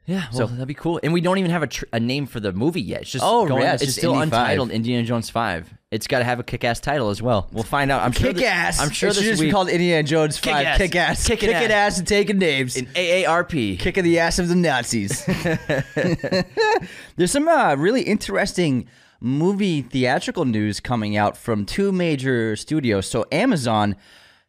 Yeah, 0.06 0.26
well, 0.34 0.48
that'd 0.48 0.68
be 0.68 0.74
cool. 0.74 1.00
And 1.02 1.14
we 1.14 1.22
don't 1.22 1.38
even 1.38 1.50
have 1.50 1.64
a, 1.64 1.68
tr- 1.68 1.86
a 1.94 2.00
name 2.00 2.26
for 2.26 2.42
the 2.42 2.52
movie 2.52 2.82
yet. 2.82 3.04
It's 3.04 3.12
just 3.12 3.24
Oh, 3.26 3.48
going, 3.48 3.62
yeah, 3.64 3.74
it's, 3.76 3.84
it's 3.84 3.90
just 3.92 4.00
still 4.00 4.16
Indy 4.16 4.32
5. 4.32 4.42
untitled 4.42 4.72
Indiana 4.72 5.04
Jones 5.06 5.30
Five. 5.30 5.74
It's 5.92 6.08
got 6.08 6.18
to 6.20 6.26
have 6.26 6.40
a 6.42 6.44
kick-ass 6.44 6.82
title 6.82 7.10
as 7.10 7.22
well. 7.22 7.48
We'll 7.54 7.64
find 7.64 7.90
out. 7.90 8.02
I'm 8.02 8.12
sure. 8.12 8.34
that- 8.34 8.80
I'm 8.82 8.90
sure 8.90 9.10
it 9.12 9.14
should 9.16 9.24
this 9.24 9.30
just 9.30 9.40
week 9.40 9.48
be 9.48 9.54
called 9.54 9.70
Indiana 9.70 10.04
Jones 10.04 10.42
Kick 10.42 10.52
Five. 10.52 10.66
ass. 10.66 10.78
Kick 10.78 10.96
ass, 10.98 11.26
Kicking 11.28 11.50
kicking 11.52 11.72
ass. 11.72 11.94
ass 11.94 12.00
and 12.00 12.08
taking 12.10 12.38
names. 12.38 12.76
in 12.76 12.88
AARP. 12.88 13.80
kicking 13.80 14.04
the 14.04 14.20
ass 14.20 14.40
of 14.40 14.50
the 14.50 14.56
Nazis. 14.56 15.24
There's 17.16 17.32
some 17.32 17.48
uh, 17.48 17.76
really 17.76 18.02
interesting 18.02 18.88
movie 19.22 19.82
theatrical 19.84 20.44
news 20.44 20.80
coming 20.82 21.16
out 21.16 21.38
from 21.38 21.66
two 21.66 21.92
major 21.94 22.58
studios. 22.58 23.08
So 23.10 23.26
Amazon 23.32 23.96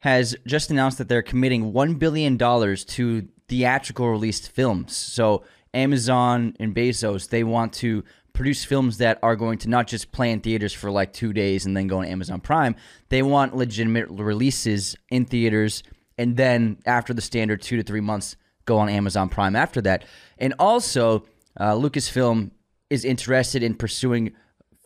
has 0.01 0.35
just 0.47 0.71
announced 0.71 0.99
that 0.99 1.09
they're 1.09 1.23
committing 1.23 1.73
one 1.73 1.95
billion 1.95 2.37
dollars 2.37 2.85
to 2.85 3.29
theatrical 3.49 4.09
released 4.11 4.51
films. 4.51 4.97
So 4.97 5.45
Amazon 5.73 6.55
and 6.61 6.75
Bezos 6.75 7.29
they 7.29 7.45
want 7.45 7.73
to 7.75 8.05
produce 8.33 8.65
films 8.65 8.99
that 8.99 9.19
are 9.23 9.37
going 9.37 9.59
to 9.59 9.69
not 9.69 9.87
just 9.87 10.11
play 10.11 10.31
in 10.33 10.41
theaters 10.41 10.73
for 10.73 10.91
like 10.91 11.13
two 11.13 11.33
days 11.33 11.67
and 11.67 11.77
then 11.77 11.87
go 11.87 11.99
on 11.99 12.07
Amazon 12.07 12.41
Prime. 12.41 12.75
They 13.09 13.23
want 13.23 13.57
legitimate 13.57 14.09
releases 14.09 14.97
in 15.11 15.25
theaters 15.25 15.83
and 16.19 16.37
then 16.37 16.79
after 16.87 17.15
the 17.15 17.23
standard 17.23 17.63
two 17.63 17.77
to 17.77 17.83
three 17.83 18.01
months 18.01 18.37
go 18.65 18.79
on 18.79 18.89
Amazon 18.89 19.29
Prime 19.29 19.57
after 19.57 19.81
that. 19.83 20.05
And 20.39 20.55
also, 20.59 21.25
uh, 21.59 21.75
Lucasfilm 21.75 22.51
is 22.91 23.05
interested 23.05 23.63
in 23.63 23.75
pursuing 23.75 24.33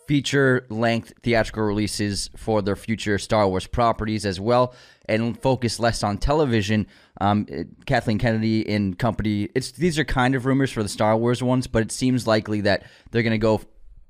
feature 0.09 0.67
length 0.71 1.13
theatrical 1.23 1.63
releases 1.63 2.31
for 2.35 2.63
their 2.63 2.75
future 2.75 3.19
Star 3.19 3.47
Wars 3.47 3.67
properties 3.67 4.25
as 4.25 4.41
well 4.41 4.75
and 5.07 5.41
focus 5.41 5.79
less 5.79 6.03
on 6.03 6.17
television. 6.17 6.87
Um, 7.21 7.45
it- 7.49 7.69
Kathleen 7.87 8.19
Kennedy 8.19 8.67
and 8.69 8.99
company, 8.99 9.51
it's 9.55 9.71
these 9.73 9.99
are 9.99 10.05
kind 10.05 10.35
of 10.35 10.47
rumors 10.47 10.73
for 10.73 10.83
the 10.83 10.89
Star 10.89 11.17
Wars 11.17 11.43
ones, 11.43 11.67
but 11.67 11.83
it 11.83 11.93
seems 11.93 12.27
likely 12.27 12.63
that 12.63 12.85
they're 13.11 13.23
going 13.23 13.33
to 13.33 13.39
go 13.39 13.61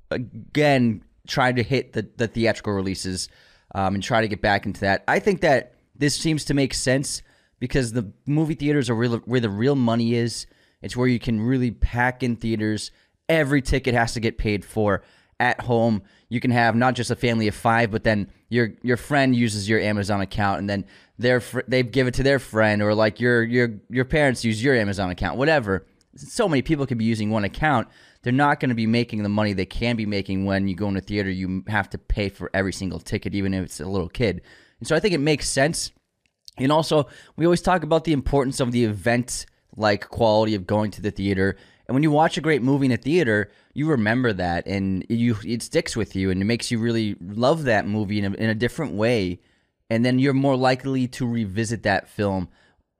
again 0.09 1.03
try 1.27 1.51
to 1.51 1.61
hit 1.61 1.93
the, 1.93 2.07
the 2.17 2.27
theatrical 2.27 2.73
releases 2.73 3.29
um, 3.75 3.93
and 3.93 4.03
try 4.03 4.21
to 4.21 4.27
get 4.27 4.41
back 4.41 4.65
into 4.65 4.81
that. 4.81 5.03
I 5.07 5.19
think 5.19 5.41
that 5.41 5.75
this 5.95 6.15
seems 6.15 6.45
to 6.45 6.53
make 6.53 6.73
sense 6.73 7.21
because 7.59 7.91
the 7.91 8.11
movie 8.25 8.55
theaters 8.55 8.89
are 8.89 8.95
real, 8.95 9.17
where 9.19 9.41
the 9.41 9.49
real 9.49 9.75
money 9.75 10.15
is. 10.15 10.47
It's 10.81 10.95
where 10.95 11.09
you 11.09 11.19
can 11.19 11.41
really 11.41 11.71
pack 11.71 12.23
in 12.23 12.37
theaters. 12.37 12.91
Every 13.27 13.61
ticket 13.61 13.93
has 13.93 14.13
to 14.13 14.21
get 14.21 14.37
paid 14.37 14.63
for 14.63 15.03
at 15.39 15.61
home. 15.61 16.01
You 16.29 16.39
can 16.39 16.51
have 16.51 16.75
not 16.75 16.95
just 16.95 17.11
a 17.11 17.15
family 17.15 17.47
of 17.47 17.55
five, 17.55 17.91
but 17.91 18.03
then 18.03 18.31
your 18.49 18.73
your 18.81 18.97
friend 18.97 19.35
uses 19.35 19.69
your 19.69 19.79
Amazon 19.79 20.21
account, 20.21 20.59
and 20.59 20.69
then 20.69 20.85
their 21.17 21.39
fr- 21.39 21.61
they 21.67 21.83
give 21.83 22.07
it 22.07 22.13
to 22.15 22.23
their 22.23 22.39
friend, 22.39 22.81
or 22.81 22.93
like 22.93 23.19
your 23.19 23.43
your 23.43 23.79
your 23.89 24.05
parents 24.05 24.43
use 24.43 24.63
your 24.63 24.75
Amazon 24.75 25.09
account, 25.09 25.37
whatever. 25.37 25.85
So 26.15 26.49
many 26.49 26.61
people 26.61 26.85
could 26.85 26.97
be 26.97 27.05
using 27.05 27.29
one 27.29 27.43
account. 27.43 27.87
They're 28.21 28.33
not 28.33 28.59
going 28.59 28.69
to 28.69 28.75
be 28.75 28.87
making 28.87 29.23
the 29.23 29.29
money 29.29 29.53
they 29.53 29.65
can 29.65 29.95
be 29.95 30.05
making 30.05 30.45
when 30.45 30.67
you 30.67 30.75
go 30.75 30.89
in 30.89 30.97
a 30.97 31.01
theater. 31.01 31.29
You 31.29 31.63
have 31.67 31.89
to 31.91 31.97
pay 31.97 32.29
for 32.29 32.49
every 32.53 32.73
single 32.73 32.99
ticket, 32.99 33.33
even 33.33 33.53
if 33.53 33.63
it's 33.63 33.79
a 33.79 33.85
little 33.85 34.09
kid. 34.09 34.41
And 34.79 34.87
so 34.87 34.95
I 34.95 34.99
think 34.99 35.13
it 35.13 35.19
makes 35.19 35.47
sense. 35.47 35.91
And 36.57 36.71
also, 36.71 37.07
we 37.37 37.45
always 37.45 37.61
talk 37.61 37.83
about 37.83 38.03
the 38.03 38.11
importance 38.11 38.59
of 38.59 38.71
the 38.71 38.83
event 38.83 39.45
like 39.77 40.09
quality 40.09 40.55
of 40.55 40.67
going 40.67 40.91
to 40.91 41.01
the 41.01 41.11
theater. 41.11 41.55
And 41.89 41.95
when 41.95 42.03
you 42.03 42.11
watch 42.11 42.37
a 42.37 42.41
great 42.41 42.61
movie 42.61 42.85
in 42.85 42.91
a 42.91 42.97
theater, 42.97 43.49
you 43.73 43.87
remember 43.87 44.31
that 44.31 44.67
and 44.67 45.03
you 45.09 45.35
it 45.43 45.63
sticks 45.63 45.97
with 45.97 46.15
you 46.15 46.29
and 46.29 46.39
it 46.39 46.45
makes 46.45 46.69
you 46.69 46.77
really 46.77 47.15
love 47.19 47.63
that 47.63 47.87
movie 47.87 48.19
in 48.19 48.25
a, 48.25 48.37
in 48.37 48.49
a 48.49 48.55
different 48.55 48.93
way 48.93 49.39
and 49.89 50.05
then 50.05 50.19
you're 50.19 50.33
more 50.33 50.55
likely 50.55 51.07
to 51.07 51.27
revisit 51.27 51.83
that 51.83 52.07
film 52.07 52.47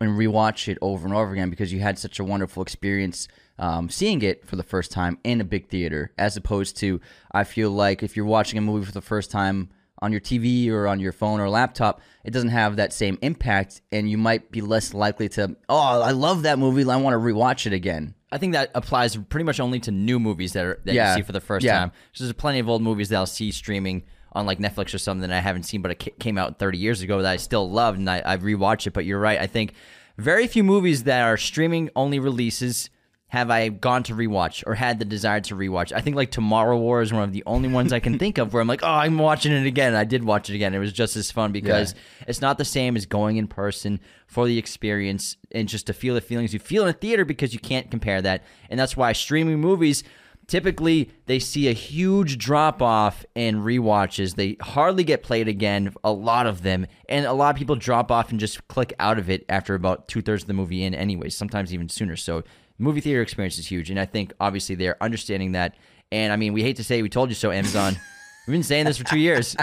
and 0.02 0.18
rewatch 0.18 0.68
it 0.68 0.78
over 0.82 1.06
and 1.06 1.16
over 1.16 1.34
again 1.34 1.50
because 1.50 1.72
you 1.72 1.80
had 1.80 2.00
such 2.00 2.20
a 2.20 2.24
wonderful 2.24 2.64
experience 2.64 3.28
um, 3.60 3.90
seeing 3.90 4.22
it 4.22 4.48
for 4.48 4.56
the 4.56 4.64
first 4.64 4.92
time 4.92 5.18
in 5.24 5.42
a 5.42 5.44
big 5.44 5.68
theater, 5.68 6.14
as 6.18 6.38
opposed 6.38 6.78
to 6.78 7.02
I 7.32 7.44
feel 7.44 7.70
like 7.70 8.02
if 8.02 8.16
you're 8.16 8.26
watching 8.26 8.58
a 8.58 8.62
movie 8.62 8.86
for 8.86 8.94
the 8.94 9.02
first 9.02 9.30
time 9.30 9.70
on 10.02 10.14
your 10.14 10.22
TV 10.22 10.70
or 10.72 10.88
on 10.88 11.02
your 11.02 11.12
phone 11.12 11.42
or 11.42 11.50
laptop, 11.50 12.00
it 12.24 12.32
doesn't 12.32 12.50
have 12.50 12.78
that 12.78 12.94
same 12.94 13.20
impact, 13.22 13.82
and 13.92 14.10
you 14.10 14.18
might 14.18 14.50
be 14.50 14.62
less 14.62 14.94
likely 14.94 15.28
to. 15.28 15.58
Oh, 15.68 16.02
I 16.02 16.12
love 16.12 16.44
that 16.44 16.58
movie. 16.58 16.90
I 16.90 16.96
want 16.96 17.14
to 17.14 17.18
rewatch 17.20 17.66
it 17.66 17.74
again. 17.74 18.16
I 18.32 18.38
think 18.38 18.54
that 18.54 18.72
applies 18.76 19.16
pretty 19.16 19.44
much 19.44 19.60
only 19.60 19.80
to 19.82 19.92
new 19.92 20.20
movies 20.20 20.54
that 20.54 20.66
are 20.66 20.80
that 20.86 20.94
Yeah. 20.94 21.16
you 21.16 21.22
see 21.22 21.26
for 21.26 21.32
the 21.32 21.42
first 21.42 21.66
Yeah. 21.66 21.90
So 22.14 22.24
There's 22.24 22.34
plenty 22.34 22.60
of 22.60 22.70
old 22.70 22.82
movies 22.82 23.10
that 23.10 23.16
I'll 23.18 23.26
see 23.26 23.52
streaming 23.52 24.04
on 24.34 24.46
like 24.46 24.60
Netflix 24.60 24.94
or 24.94 25.00
something 25.00 25.28
that 25.28 25.36
I 25.36 25.40
haven't 25.42 25.64
seen, 25.64 25.82
but 25.82 25.92
it 25.92 26.20
came 26.20 26.38
out 26.38 26.60
30 26.60 26.78
years 26.78 27.02
ago 27.02 27.22
that 27.24 27.32
I 27.32 27.38
still 27.38 27.70
loved, 27.70 27.98
and 27.98 28.08
I, 28.10 28.22
I 28.24 28.38
rewatch 28.38 28.86
it. 28.86 28.94
But 28.94 29.06
you're 29.06 29.20
right. 29.20 29.40
I 29.40 29.48
think 29.48 29.74
very 30.18 30.46
few 30.48 30.64
movies 30.64 31.06
that 31.06 31.22
are 31.24 31.38
streaming 31.38 31.90
only 31.96 32.20
releases 32.20 32.90
have 33.30 33.52
I 33.52 33.70
gone 33.70 34.04
to 34.04 34.16
rewatch 34.16 34.64
or 34.66 34.74
had 34.74 34.98
the 34.98 35.06
desire 35.06 35.40
to 35.42 35.56
rewatch. 35.56 35.92
I 35.92 36.02
think 36.02 36.16
like 36.16 36.32
Tomorrow 36.32 36.78
War 36.78 37.02
is 37.02 37.14
one 37.14 37.24
of 37.24 37.32
the 37.32 37.44
only 37.46 37.70
ones 37.70 37.94
I 37.94 38.00
can 38.00 38.18
think 38.18 38.40
of 38.40 38.54
where 38.54 38.62
I'm 38.62 38.68
like, 38.68 38.82
oh, 38.84 38.88
I'm 38.88 39.20
watching 39.20 39.52
it 39.52 39.68
again. 39.68 39.94
I 39.94 40.04
did 40.04 40.24
watch 40.24 40.50
it 40.50 40.56
again. 40.56 40.74
It 40.74 40.80
was 40.80 40.92
just 40.92 41.16
as 41.16 41.32
fun 41.32 41.52
because 41.52 41.94
it's 42.28 42.42
not 42.42 42.58
the 42.58 42.66
same 42.66 42.96
as 42.98 43.06
going 43.06 43.38
in 43.38 43.48
person 43.48 44.00
for 44.26 44.48
the 44.48 44.58
experience 44.58 45.38
and 45.52 45.68
just 45.68 45.86
to 45.88 45.94
feel 45.94 46.16
the 46.16 46.22
feelings 46.22 46.54
you 46.54 46.60
feel 46.60 46.84
in 46.84 46.90
a 46.90 46.94
theater 46.94 47.24
because 47.24 47.54
you 47.54 47.60
can't 47.60 47.92
compare 47.92 48.20
that. 48.20 48.44
And 48.70 48.80
that's 48.80 48.98
why 48.98 49.14
streaming 49.14 49.60
movies 49.60 50.04
typically 50.48 51.12
they 51.28 51.38
see 51.38 51.70
a 51.70 51.74
huge 51.74 52.40
drop 52.40 52.82
off 52.82 53.24
in 53.36 53.62
rewatches. 53.62 54.36
They 54.36 54.58
hardly 54.60 55.04
get 55.04 55.22
played 55.22 55.48
again, 55.48 55.94
a 56.04 56.12
lot 56.12 56.48
of 56.48 56.64
them, 56.64 56.88
and 57.08 57.26
a 57.28 57.34
lot 57.34 57.52
of 57.52 57.60
people 57.60 57.76
drop 57.76 58.12
off 58.12 58.32
and 58.32 58.40
just 58.40 58.68
click 58.68 58.92
out 59.00 59.20
of 59.20 59.30
it 59.30 59.46
after 59.48 59.76
about 59.76 60.08
two 60.08 60.24
thirds 60.24 60.44
of 60.44 60.48
the 60.48 60.54
movie 60.54 60.84
in, 60.84 60.96
anyways. 60.96 61.38
Sometimes 61.38 61.72
even 61.74 61.88
sooner. 61.88 62.16
So 62.16 62.44
movie 62.80 63.02
theater 63.02 63.22
experience 63.22 63.58
is 63.58 63.68
huge, 63.68 63.90
and 63.92 64.00
I 64.00 64.06
think 64.06 64.34
obviously 64.40 64.76
they're 64.76 65.02
understanding 65.02 65.52
that. 65.52 65.76
And 66.12 66.34
I 66.34 66.38
mean, 66.38 66.54
we 66.54 66.64
hate 66.64 66.78
to 66.78 66.84
say 66.84 67.02
we 67.02 67.10
told 67.10 67.30
you 67.30 67.36
so, 67.36 67.52
Amazon. 67.52 67.96
We've 68.48 68.56
been 68.56 68.64
saying 68.64 68.86
this 68.86 68.98
for 68.98 69.04
two 69.04 69.20
years. 69.20 69.56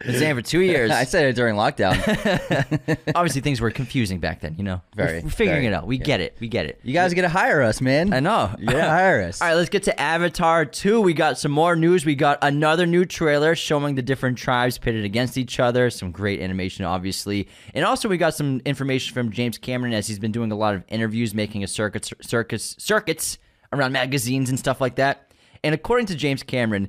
Been 0.00 0.14
saying 0.14 0.36
for 0.36 0.42
two 0.42 0.60
years. 0.72 0.90
I 0.90 1.04
said 1.04 1.26
it 1.26 1.34
during 1.34 1.56
lockdown. 1.56 1.96
Obviously, 3.14 3.40
things 3.40 3.60
were 3.60 3.70
confusing 3.70 4.20
back 4.20 4.40
then. 4.40 4.54
You 4.56 4.64
know, 4.64 4.80
Very, 4.94 5.18
We're, 5.18 5.24
we're 5.24 5.30
figuring 5.30 5.62
very, 5.62 5.66
it 5.66 5.76
out. 5.76 5.86
We 5.86 5.98
get 5.98 6.20
it. 6.20 6.36
We 6.38 6.48
get 6.48 6.66
it. 6.66 6.78
you 6.84 6.92
guys 6.92 7.14
got 7.14 7.22
to 7.22 7.28
hire 7.28 7.62
us, 7.62 7.80
man. 7.80 8.12
I 8.12 8.20
know. 8.20 8.54
Yeah, 8.58 8.88
hire 8.88 9.22
us. 9.22 9.42
All 9.42 9.48
right, 9.48 9.54
let's 9.54 9.70
get 9.70 9.82
to 9.84 10.00
Avatar 10.00 10.64
2. 10.64 11.00
We 11.00 11.14
got 11.14 11.38
some 11.38 11.50
more 11.50 11.74
news. 11.74 12.06
We 12.06 12.14
got 12.14 12.38
another 12.42 12.86
new 12.86 13.04
trailer 13.04 13.54
showing 13.56 13.96
the 13.96 14.02
different 14.02 14.38
tribes 14.38 14.78
pitted 14.78 15.04
against 15.04 15.36
each 15.36 15.58
other. 15.58 15.90
Some 15.90 16.12
great 16.12 16.40
animation, 16.40 16.84
obviously. 16.84 17.48
And 17.74 17.84
also, 17.84 18.08
we 18.08 18.18
got 18.18 18.34
some 18.34 18.60
information 18.64 19.14
from 19.14 19.32
James 19.32 19.58
Cameron 19.58 19.92
as 19.94 20.06
he's 20.06 20.18
been 20.20 20.32
doing 20.32 20.52
a 20.52 20.56
lot 20.56 20.74
of 20.74 20.84
interviews, 20.88 21.34
making 21.34 21.64
a 21.64 21.66
circus, 21.66 22.12
circuits 22.20 23.38
around 23.72 23.92
magazines 23.92 24.48
and 24.48 24.58
stuff 24.58 24.80
like 24.80 24.96
that. 24.96 25.32
And 25.64 25.74
according 25.74 26.06
to 26.06 26.14
James 26.14 26.42
Cameron, 26.42 26.88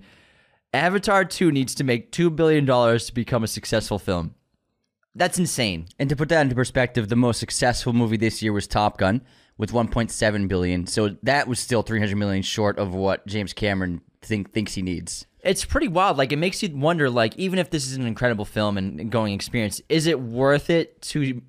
Avatar 0.73 1.25
2 1.25 1.51
needs 1.51 1.73
to 1.75 1.83
make 1.83 2.11
$2 2.11 2.35
billion 2.35 2.65
to 2.65 3.13
become 3.13 3.43
a 3.43 3.47
successful 3.47 3.97
film. 3.97 4.35
That's 5.15 5.39
insane. 5.39 5.87
And 5.97 6.09
to 6.09 6.15
put 6.15 6.29
that 6.29 6.41
into 6.41 6.55
perspective, 6.55 7.09
the 7.09 7.15
most 7.15 7.39
successful 7.39 7.91
movie 7.91 8.17
this 8.17 8.43
year 8.43 8.53
was 8.53 8.67
Top 8.67 8.97
Gun 8.97 9.21
with 9.57 9.71
1.7 9.71 10.47
billion. 10.47 10.85
So 10.85 11.17
that 11.23 11.47
was 11.47 11.59
still 11.59 11.81
300 11.81 12.15
million 12.15 12.43
short 12.43 12.77
of 12.77 12.93
what 12.93 13.25
James 13.25 13.51
Cameron 13.51 14.01
think 14.21 14.53
thinks 14.53 14.75
he 14.75 14.81
needs. 14.83 15.25
It's 15.41 15.65
pretty 15.65 15.87
wild. 15.87 16.17
Like 16.17 16.31
it 16.31 16.37
makes 16.37 16.61
you 16.61 16.69
wonder. 16.75 17.09
Like 17.09 17.35
even 17.37 17.57
if 17.57 17.71
this 17.71 17.87
is 17.87 17.95
an 17.95 18.05
incredible 18.05 18.45
film 18.45 18.77
and 18.77 19.11
going 19.11 19.33
experience, 19.33 19.81
is 19.89 20.05
it 20.05 20.19
worth 20.19 20.69
it 20.69 21.01
to 21.01 21.41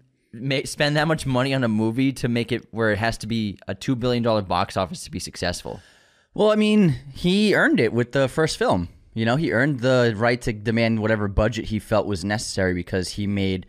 spend 0.65 0.97
that 0.97 1.09
much 1.09 1.27
money 1.27 1.53
on 1.53 1.63
a 1.63 1.69
movie 1.69 2.13
to 2.13 2.29
make 2.29 2.53
it 2.53 2.67
where 2.71 2.93
it 2.93 2.99
has 2.99 3.19
to 3.19 3.27
be 3.27 3.59
a 3.69 3.75
two 3.75 3.97
billion 3.97 4.23
dollar 4.23 4.43
box 4.43 4.77
office 4.77 5.05
to 5.05 5.11
be 5.11 5.19
successful? 5.19 5.81
Well, 6.33 6.51
I 6.51 6.57
mean, 6.57 6.97
he 7.13 7.55
earned 7.55 7.81
it 7.81 7.93
with 7.93 8.13
the 8.13 8.29
first 8.29 8.57
film. 8.57 8.89
You 9.15 9.25
know, 9.25 9.37
he 9.37 9.53
earned 9.53 9.81
the 9.81 10.15
right 10.17 10.41
to 10.43 10.53
demand 10.53 11.01
whatever 11.01 11.29
budget 11.29 11.67
he 11.67 11.79
felt 11.79 12.07
was 12.07 12.25
necessary 12.25 12.75
because 12.75 13.09
he 13.09 13.27
made 13.27 13.67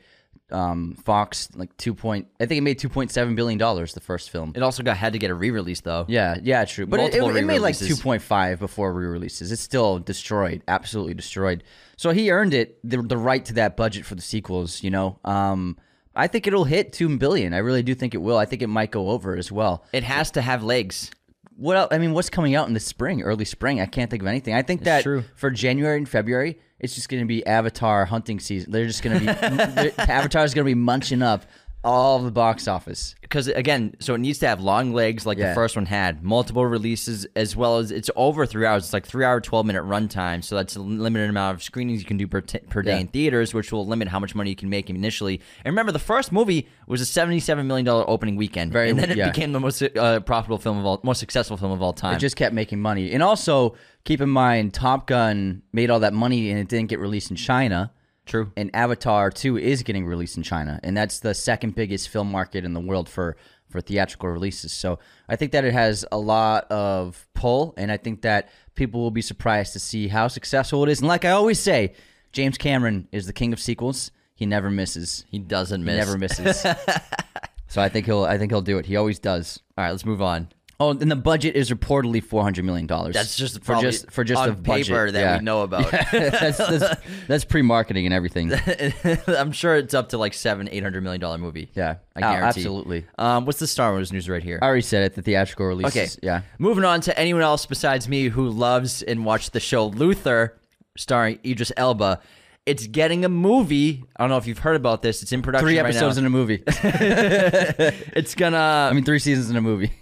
um, 0.52 0.96
Fox 1.04 1.50
like 1.56 1.76
two 1.78 1.94
point. 1.94 2.28
I 2.40 2.46
think 2.46 2.60
it 2.60 2.62
made 2.62 2.80
two 2.80 2.90
point 2.90 3.12
seven 3.12 3.36
billion 3.36 3.58
dollars 3.58 3.94
the 3.94 4.02
first 4.02 4.30
film. 4.30 4.54
It 4.56 4.62
also 4.64 4.84
got 4.84 4.98
had 4.98 5.14
to 5.14 5.20
get 5.20 5.32
a 5.32 5.34
re 5.34 5.52
release 5.52 5.82
though. 5.82 6.06
Yeah, 6.08 6.38
yeah, 6.42 6.66
true. 6.66 6.86
But 6.86 7.00
it, 7.00 7.16
it, 7.16 7.24
it 7.24 7.46
made 7.46 7.60
like 7.60 7.76
2.5 7.76 8.60
before 8.60 8.94
re-releases. 8.94 9.52
It's 9.52 9.62
still 9.62 10.00
destroyed, 10.00 10.62
absolutely 10.68 11.14
destroyed. 11.14 11.64
So 11.98 12.12
he 12.12 12.32
earned 12.32 12.54
it 12.54 12.80
the, 12.84 13.02
the 13.02 13.18
right 13.18 13.44
to 13.46 13.54
that 13.54 13.78
budget 13.78 14.06
for 14.06 14.16
the 14.16 14.22
sequels. 14.22 14.84
You 14.84 14.92
know, 14.92 15.20
um, 15.24 15.78
I 16.16 16.28
think 16.28 16.48
it'll 16.48 16.66
hit 16.66 16.94
two 16.94 17.18
billion. 17.18 17.54
I 17.54 17.60
really 17.60 17.84
do 17.84 17.96
think 17.96 18.14
it 18.14 18.20
will. 18.20 18.38
I 18.38 18.46
think 18.46 18.62
it 18.62 18.68
might 18.68 18.92
go 18.92 19.10
over 19.10 19.36
as 19.36 19.52
well. 19.52 19.86
It 19.94 20.04
has 20.04 20.32
to 20.32 20.42
have 20.42 20.64
legs. 20.64 21.12
What 21.58 21.78
else? 21.78 21.90
I 21.92 21.98
mean, 21.98 22.14
what's 22.14 22.30
coming 22.30 22.56
out 22.56 22.68
in 22.68 22.74
the 22.74 22.80
spring, 22.80 23.22
early 23.22 23.46
spring? 23.46 23.82
I 23.82 23.86
can't 23.86 24.10
think 24.10 24.24
of 24.24 24.28
anything. 24.28 24.54
I 24.54 24.62
think 24.62 24.84
that 24.84 25.04
true. 25.04 25.24
for 25.36 25.52
January 25.52 25.98
and 25.98 26.10
February, 26.10 26.60
it's 26.80 26.96
just 26.96 27.10
going 27.10 27.22
to 27.22 27.28
be 27.28 27.46
Avatar 27.46 28.06
hunting 28.06 28.40
season. 28.40 28.72
They're 28.72 28.88
just 28.88 29.04
going 29.04 29.20
to 29.20 29.26
be 29.26 29.92
Avatar 30.00 30.44
is 30.44 30.54
going 30.54 30.66
to 30.66 30.70
be 30.70 30.76
munching 30.76 31.22
up 31.22 31.46
all 31.84 32.18
of 32.18 32.24
the 32.26 32.32
box 32.32 32.68
office. 32.68 33.16
because 33.22 33.48
again, 33.48 33.96
so 34.00 34.14
it 34.14 34.20
needs 34.20 34.38
to 34.40 34.48
have 34.48 34.62
long 34.62 34.94
legs 34.94 35.26
like 35.26 35.38
Yeah. 35.38 35.50
the 35.50 35.56
first 35.56 35.76
one 35.76 35.86
had, 35.88 36.22
multiple 36.22 36.66
releases 36.66 37.26
as 37.36 37.56
well 37.56 37.78
as 37.80 37.90
it's 37.92 38.10
over 38.16 38.46
three 38.46 38.66
hours. 38.66 38.84
It's 38.84 38.94
like 38.94 39.06
three 39.06 39.26
hour, 39.26 39.40
twelve 39.42 39.66
minute 39.66 39.84
runtime, 39.84 40.44
so 40.44 40.56
that's 40.56 40.76
a 40.76 40.82
limited 40.82 41.30
amount 41.30 41.56
of 41.56 41.64
screenings 41.64 42.00
you 42.02 42.06
can 42.06 42.18
do 42.18 42.28
per, 42.28 42.42
t- 42.42 42.60
per 42.70 42.82
day 42.84 42.92
Yeah. 42.92 42.98
in 43.00 43.08
theaters, 43.08 43.54
which 43.54 43.72
will 43.72 43.88
limit 43.88 44.10
how 44.10 44.20
much 44.20 44.36
money 44.36 44.50
you 44.52 44.56
can 44.56 44.70
make 44.70 44.90
initially. 44.90 45.42
And 45.66 45.72
remember, 45.72 45.92
the 45.92 45.98
first 46.00 46.32
movie 46.32 46.68
was 46.88 47.02
a 47.02 47.06
seventy-seven 47.06 47.66
million 47.66 47.86
dollar 47.86 48.08
opening 48.08 48.36
weekend, 48.36 48.72
Very- 48.74 48.90
and 48.92 49.00
then 49.00 49.10
it 49.10 49.18
yeah. 49.18 49.30
became 49.32 49.52
the 49.52 49.60
most 49.60 49.82
uh, 49.82 50.20
profitable 50.20 50.58
film 50.60 50.78
of 50.78 50.86
all, 50.86 51.00
most 51.04 51.20
successful 51.20 51.58
film 51.58 51.72
of 51.72 51.82
all 51.82 51.94
time. 51.94 52.16
It 52.16 52.20
just 52.20 52.36
kept 52.36 52.54
making 52.54 52.80
money. 52.82 53.12
And 53.12 53.24
also, 53.24 53.76
keep 54.04 54.22
in 54.22 54.30
mind, 54.30 54.74
Top 54.76 55.08
Gun 55.08 55.62
made 55.74 55.90
all 55.90 56.02
that 56.02 56.14
money 56.14 56.52
and 56.52 56.60
it 56.60 56.68
didn't 56.68 56.90
get 56.90 57.00
released 57.00 57.32
in 57.32 57.38
China. 57.38 57.92
True. 58.32 58.50
And 58.56 58.74
Avatar 58.74 59.30
2 59.30 59.58
is 59.58 59.84
getting 59.84 60.06
released 60.06 60.38
in 60.38 60.44
China. 60.44 60.80
And 60.84 60.96
that's 60.96 61.20
the 61.20 61.34
second 61.34 61.76
biggest 61.76 62.08
film 62.08 62.32
market 62.32 62.64
in 62.64 62.74
the 62.74 62.80
world 62.80 63.10
for, 63.10 63.36
for 63.70 63.82
theatrical 63.82 64.30
releases. 64.30 64.72
So 64.72 65.00
I 65.28 65.36
think 65.36 65.52
that 65.52 65.66
it 65.66 65.74
has 65.74 66.06
a 66.14 66.18
lot 66.18 66.64
of 66.72 67.28
pull. 67.34 67.74
And 67.76 67.92
I 67.92 67.98
think 67.98 68.22
that 68.22 68.48
people 68.74 69.02
will 69.02 69.12
be 69.12 69.22
surprised 69.22 69.74
to 69.74 69.80
see 69.80 70.08
how 70.08 70.30
successful 70.30 70.82
it 70.84 70.90
is. 70.90 71.00
And 71.02 71.10
like 71.10 71.26
I 71.26 71.32
always 71.32 71.60
say, 71.60 71.94
James 72.32 72.58
Cameron 72.58 73.10
is 73.12 73.26
the 73.26 73.34
king 73.34 73.52
of 73.52 73.60
sequels. 73.60 74.12
He 74.34 74.46
never 74.46 74.72
misses. 74.72 75.26
he 75.30 75.38
doesn't 75.38 75.82
He 75.82 75.86
miss. 75.86 75.98
never 76.08 76.18
misses. 76.18 76.62
so 77.68 77.82
I 77.82 77.90
think 77.90 78.06
he'll 78.06 78.24
I 78.24 78.38
think 78.38 78.50
he'll 78.54 78.62
do 78.62 78.78
it. 78.78 78.86
He 78.86 78.96
always 78.96 79.20
does. 79.20 79.60
All 79.78 79.84
right, 79.84 79.92
let's 79.92 80.06
move 80.06 80.22
on. 80.22 80.48
Oh, 80.82 80.90
and 80.90 81.12
the 81.12 81.16
budget 81.16 81.56
is 81.56 81.70
reportedly 81.70 82.24
four 82.24 82.42
hundred 82.42 82.66
million 82.66 82.88
dollars. 82.88 83.14
That's 83.14 83.36
just 83.38 83.64
for 83.64 83.76
just 83.80 84.10
for 84.10 84.24
just 84.24 84.42
on 84.42 84.50
a 84.50 84.54
budget. 84.54 84.88
paper 84.88 85.12
that 85.12 85.20
Yeah. 85.20 85.38
we 85.38 85.44
know 85.44 85.62
about. 85.64 85.92
that's, 85.92 86.58
that's, 86.58 87.02
that's 87.28 87.46
pre-marketing 87.46 88.06
and 88.06 88.14
everything. 88.16 88.52
I'm 89.28 89.52
sure 89.52 89.76
it's 89.76 89.94
up 89.94 90.10
to 90.10 90.18
like 90.18 90.34
seven, 90.34 90.68
eight 90.72 90.82
hundred 90.82 91.04
million 91.04 91.22
dollar 91.22 91.38
movie. 91.38 91.70
Yeah, 91.76 91.98
I 92.16 92.20
Oh, 92.20 92.22
guarantee. 92.22 92.46
absolutely. 92.62 93.06
Um, 93.20 93.46
what's 93.46 93.60
the 93.60 93.68
Star 93.68 93.92
Wars 93.92 94.12
news 94.12 94.28
right 94.28 94.42
here? 94.42 94.58
I 94.62 94.66
already 94.66 94.82
said 94.82 95.04
it. 95.04 95.14
The 95.14 95.22
theatrical 95.22 95.68
release. 95.68 95.86
Okay. 95.88 96.08
Yeah. 96.24 96.42
Moving 96.58 96.84
on 96.84 97.02
to 97.02 97.18
anyone 97.20 97.44
else 97.44 97.66
besides 97.68 98.10
me 98.10 98.30
who 98.30 98.50
loves 98.50 99.04
and 99.04 99.24
watched 99.24 99.54
the 99.54 99.60
show 99.60 99.86
Luther, 99.88 100.58
starring 100.98 101.38
Idris 101.46 101.72
Elba. 101.78 102.22
It's 102.68 102.86
getting 102.86 103.26
a 103.26 103.30
movie. 103.30 104.04
I 104.16 104.22
don't 104.22 104.30
know 104.30 104.38
if 104.38 104.46
you've 104.46 104.60
heard 104.60 104.76
about 104.76 105.02
this. 105.02 105.24
It's 105.24 105.32
in 105.32 105.42
production 105.42 105.68
Three 105.68 105.80
right 105.80 105.86
episodes 105.86 106.18
now. 106.18 106.22
in 106.22 106.26
a 106.28 106.30
movie. 106.30 106.64
it's 106.68 108.36
gonna. 108.36 108.88
I 108.92 108.94
mean, 108.94 109.04
three 109.04 109.18
seasons 109.18 109.50
in 109.50 109.56
a 109.56 109.62
movie. 109.62 109.92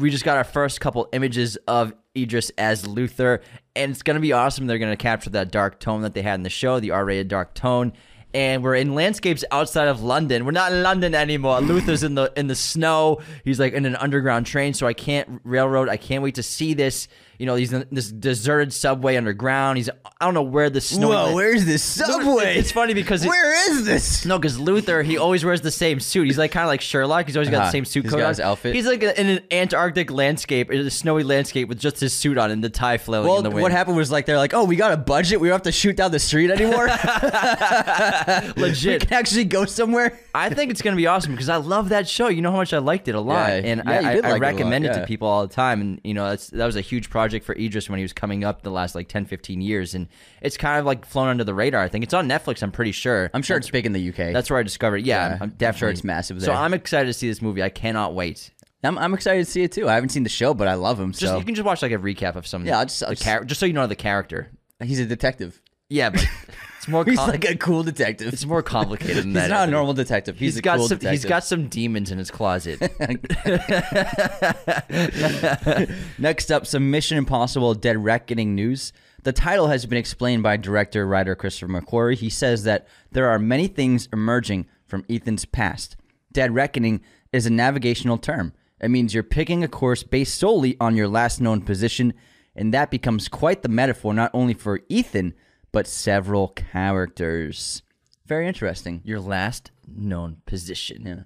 we 0.00 0.08
just 0.08 0.24
got 0.24 0.38
our 0.38 0.44
first 0.44 0.80
couple 0.80 1.06
images 1.12 1.58
of 1.68 1.92
Idris 2.16 2.50
as 2.56 2.86
Luther, 2.86 3.42
and 3.76 3.90
it's 3.90 4.02
gonna 4.02 4.20
be 4.20 4.32
awesome. 4.32 4.66
They're 4.66 4.78
gonna 4.78 4.96
capture 4.96 5.28
that 5.30 5.50
dark 5.50 5.80
tone 5.80 6.00
that 6.00 6.14
they 6.14 6.22
had 6.22 6.36
in 6.36 6.44
the 6.44 6.50
show, 6.50 6.80
the 6.80 6.92
R-rated 6.92 7.28
dark 7.28 7.54
tone. 7.54 7.92
And 8.32 8.62
we're 8.62 8.74
in 8.76 8.94
landscapes 8.94 9.44
outside 9.50 9.88
of 9.88 10.02
London. 10.02 10.44
We're 10.46 10.52
not 10.52 10.72
in 10.72 10.82
London 10.82 11.14
anymore. 11.14 11.60
Luther's 11.60 12.02
in 12.02 12.14
the 12.14 12.32
in 12.36 12.46
the 12.46 12.54
snow. 12.54 13.20
He's 13.44 13.60
like 13.60 13.74
in 13.74 13.84
an 13.84 13.96
underground 13.96 14.46
train, 14.46 14.72
so 14.72 14.86
I 14.86 14.94
can't 14.94 15.42
railroad. 15.44 15.90
I 15.90 15.98
can't 15.98 16.22
wait 16.22 16.36
to 16.36 16.42
see 16.42 16.72
this. 16.72 17.06
You 17.38 17.46
know, 17.46 17.54
he's 17.54 17.72
in 17.72 17.86
this 17.92 18.10
deserted 18.10 18.72
subway 18.72 19.14
underground. 19.16 19.78
He's 19.78 19.88
I 20.20 20.24
don't 20.24 20.34
know 20.34 20.42
where 20.42 20.70
the 20.70 20.80
snow. 20.80 21.08
Whoa, 21.10 21.34
where's 21.36 21.64
this 21.64 21.84
subway? 21.84 22.56
It's 22.58 22.72
funny 22.72 22.94
because 22.94 23.24
it- 23.24 23.28
where 23.28 23.70
is 23.70 23.84
this? 23.84 24.24
no, 24.26 24.38
because 24.38 24.58
Luther, 24.58 25.02
he 25.04 25.18
always 25.18 25.44
wears 25.44 25.60
the 25.60 25.70
same 25.70 26.00
suit. 26.00 26.24
He's 26.26 26.36
like 26.36 26.50
kind 26.50 26.64
of 26.64 26.68
like 26.68 26.80
Sherlock. 26.80 27.26
He's 27.26 27.36
always 27.36 27.48
got 27.48 27.58
the 27.58 27.62
Uh-huh. 27.62 27.70
same 27.70 27.84
suit 27.84 28.02
He's 28.04 28.12
coat 28.12 28.18
got 28.18 28.28
his 28.30 28.40
outfit. 28.40 28.74
He's 28.74 28.86
like 28.86 29.04
in 29.04 29.28
an 29.28 29.40
Antarctic 29.52 30.10
landscape, 30.10 30.72
in 30.72 30.80
a 30.80 30.90
snowy 30.90 31.22
landscape 31.22 31.68
with 31.68 31.78
just 31.78 32.00
his 32.00 32.12
suit 32.12 32.38
on 32.38 32.50
and 32.50 32.64
the 32.64 32.70
tie 32.70 32.98
flailing 32.98 33.28
Well, 33.28 33.38
in 33.38 33.44
the 33.44 33.50
wind. 33.50 33.62
what 33.62 33.70
happened 33.70 33.96
was 33.96 34.10
like 34.10 34.26
they're 34.26 34.36
like, 34.36 34.52
oh, 34.52 34.64
we 34.64 34.74
got 34.74 34.90
a 34.92 34.96
budget. 34.96 35.38
We 35.40 35.46
don't 35.46 35.54
have 35.54 35.62
to 35.62 35.72
shoot 35.72 35.96
down 35.96 36.10
the 36.10 36.18
street 36.18 36.50
anymore. 36.50 36.88
we 38.56 38.62
Legit. 38.62 39.02
can 39.08 39.12
actually 39.12 39.44
go 39.44 39.64
somewhere. 39.64 40.18
I 40.34 40.50
think 40.50 40.70
it's 40.72 40.82
gonna 40.82 40.96
be 40.96 41.06
awesome 41.06 41.32
because 41.32 41.48
I 41.48 41.56
love 41.56 41.90
that 41.90 42.08
show. 42.08 42.28
You 42.28 42.42
know 42.42 42.50
how 42.50 42.56
much 42.56 42.72
I 42.72 42.78
liked 42.78 43.06
it 43.08 43.14
a 43.14 43.20
lot, 43.20 43.48
Yeah, 43.50 43.54
and 43.64 43.82
yeah, 43.86 43.92
I, 43.92 43.94
I, 43.94 43.98
I 43.98 44.02
like 44.02 44.16
it 44.16 44.22
lot, 44.30 44.40
recommend 44.40 44.84
it, 44.84 44.88
yeah. 44.88 45.00
to 45.00 45.06
people 45.06 45.28
all 45.28 45.46
the 45.46 45.54
time. 45.54 45.80
And 45.80 46.00
you 46.02 46.14
know, 46.14 46.28
that's 46.30 46.48
that 46.48 46.66
was 46.66 46.74
a 46.76 46.80
huge 46.80 47.08
project 47.10 47.27
for 47.44 47.54
Idris 47.54 47.88
when 47.90 47.98
he 47.98 48.02
was 48.04 48.12
coming 48.12 48.44
up 48.44 48.62
the 48.62 48.70
last 48.70 48.94
like 48.94 49.08
10, 49.08 49.24
15 49.26 49.60
years, 49.60 49.94
and 49.94 50.08
it's 50.42 50.56
kind 50.56 50.78
of 50.78 50.86
like 50.86 51.04
flown 51.06 51.28
under 51.28 51.44
the 51.44 51.54
radar. 51.54 51.82
I 51.82 51.88
think 51.88 52.04
it's 52.04 52.14
on 52.14 52.28
Netflix. 52.28 52.62
I'm 52.62 52.72
pretty 52.72 52.92
sure. 52.92 53.30
I'm 53.34 53.42
sure 53.42 53.56
it's 53.56 53.70
big 53.70 53.86
in 53.86 53.92
the 53.92 54.08
UK. 54.08 54.32
That's 54.32 54.50
where 54.50 54.58
I 54.58 54.62
discovered 54.62 54.96
it. 54.98 55.04
Yeah, 55.06 55.28
Yeah, 55.28 55.34
I'm 55.36 55.42
I'm 55.42 55.48
definitely 55.50 55.78
sure 55.78 55.88
it's 55.90 56.04
massive 56.04 56.42
So. 56.42 56.52
I'm 56.52 56.74
excited 56.74 57.06
to 57.06 57.12
see 57.12 57.28
this 57.28 57.40
movie. 57.42 57.62
I 57.62 57.68
cannot 57.70 58.14
wait. 58.14 58.50
I'm, 58.84 58.96
I'm 58.96 59.12
excited 59.12 59.44
to 59.44 59.50
see 59.50 59.62
it 59.62 59.72
too. 59.72 59.88
I 59.88 59.94
haven't 59.94 60.10
seen 60.10 60.22
the 60.22 60.28
show, 60.28 60.54
but 60.54 60.68
I 60.68 60.74
love 60.74 60.98
him. 61.00 61.10
Just 61.12 61.22
so 61.32 61.38
you 61.38 61.44
can 61.44 61.54
just 61.54 61.66
watch 61.66 61.82
like 61.82 61.92
a 61.92 61.98
recap 61.98 62.36
of 62.36 62.46
some. 62.46 62.64
Yeah, 62.64 62.78
I'll 62.78 62.84
just- 62.86 63.02
I'll 63.02 63.10
just- 63.10 63.22
char- 63.24 63.44
just 63.44 63.58
so 63.60 63.66
you 63.66 63.72
know 63.72 63.86
the 63.86 63.96
character. 63.96 64.50
he's 64.82 65.00
a 65.00 65.06
detective. 65.06 65.60
Yeah, 65.88 66.10
but 66.10 66.24
it's 66.88 66.92
more. 66.92 67.04
He's 67.04 67.18
com- 67.18 67.30
like 67.30 67.44
a 67.44 67.56
cool 67.56 67.82
detective. 67.82 68.32
it's 68.32 68.46
more 68.46 68.62
complicated 68.62 69.18
than 69.18 69.24
he's 69.26 69.34
that. 69.34 69.42
He's 69.42 69.50
not 69.50 69.68
a 69.68 69.70
normal 69.70 69.94
detective. 69.94 70.38
He's, 70.38 70.54
he's 70.54 70.58
a 70.58 70.62
got 70.62 70.78
cool 70.78 70.88
some. 70.88 70.98
detective. 70.98 71.22
He's 71.22 71.28
got 71.28 71.44
some 71.44 71.68
demons 71.68 72.10
in 72.10 72.18
his 72.18 72.30
closet. 72.30 72.80
Next 76.18 76.50
up, 76.50 76.66
some 76.66 76.90
Mission 76.90 77.18
Impossible 77.18 77.74
Dead 77.74 78.02
Reckoning 78.02 78.54
news. 78.54 78.92
The 79.22 79.32
title 79.32 79.66
has 79.66 79.84
been 79.84 79.98
explained 79.98 80.42
by 80.42 80.56
director 80.56 81.06
writer 81.06 81.34
Christopher 81.34 81.72
McQuarrie. 81.72 82.16
He 82.16 82.30
says 82.30 82.64
that 82.64 82.86
there 83.12 83.28
are 83.28 83.38
many 83.38 83.66
things 83.66 84.08
emerging 84.12 84.66
from 84.86 85.04
Ethan's 85.10 85.44
past. 85.44 85.96
Dead 86.32 86.54
Reckoning 86.54 87.02
is 87.32 87.44
a 87.44 87.50
navigational 87.50 88.16
term. 88.16 88.54
It 88.80 88.90
means 88.90 89.12
you're 89.12 89.24
picking 89.24 89.64
a 89.64 89.68
course 89.68 90.02
based 90.02 90.38
solely 90.38 90.76
on 90.80 90.96
your 90.96 91.08
last 91.08 91.40
known 91.40 91.62
position, 91.62 92.14
and 92.54 92.72
that 92.72 92.90
becomes 92.90 93.28
quite 93.28 93.62
the 93.62 93.68
metaphor 93.68 94.14
not 94.14 94.30
only 94.32 94.54
for 94.54 94.80
Ethan, 94.88 95.34
but 95.78 95.86
several 95.86 96.48
characters. 96.48 97.82
Very 98.26 98.48
interesting. 98.48 99.00
Your 99.04 99.20
last 99.20 99.70
known 99.86 100.38
position. 100.44 101.06
Yeah. 101.06 101.22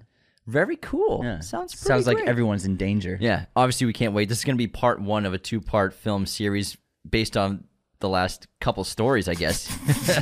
Very 0.46 0.76
cool. 0.76 1.22
Yeah. 1.24 1.40
Sounds 1.40 1.74
pretty 1.74 1.86
Sounds 1.86 2.06
like 2.06 2.18
great. 2.18 2.28
everyone's 2.28 2.66
in 2.66 2.76
danger. 2.76 3.16
Yeah. 3.18 3.46
Obviously, 3.56 3.86
we 3.86 3.94
can't 3.94 4.12
wait. 4.12 4.28
This 4.28 4.40
is 4.40 4.44
going 4.44 4.56
to 4.56 4.62
be 4.62 4.66
part 4.66 5.00
one 5.00 5.24
of 5.24 5.32
a 5.32 5.38
two-part 5.38 5.94
film 5.94 6.26
series 6.26 6.76
based 7.08 7.38
on 7.38 7.64
the 8.00 8.10
last 8.10 8.46
couple 8.60 8.84
stories, 8.84 9.26
I 9.26 9.32
guess. 9.32 9.74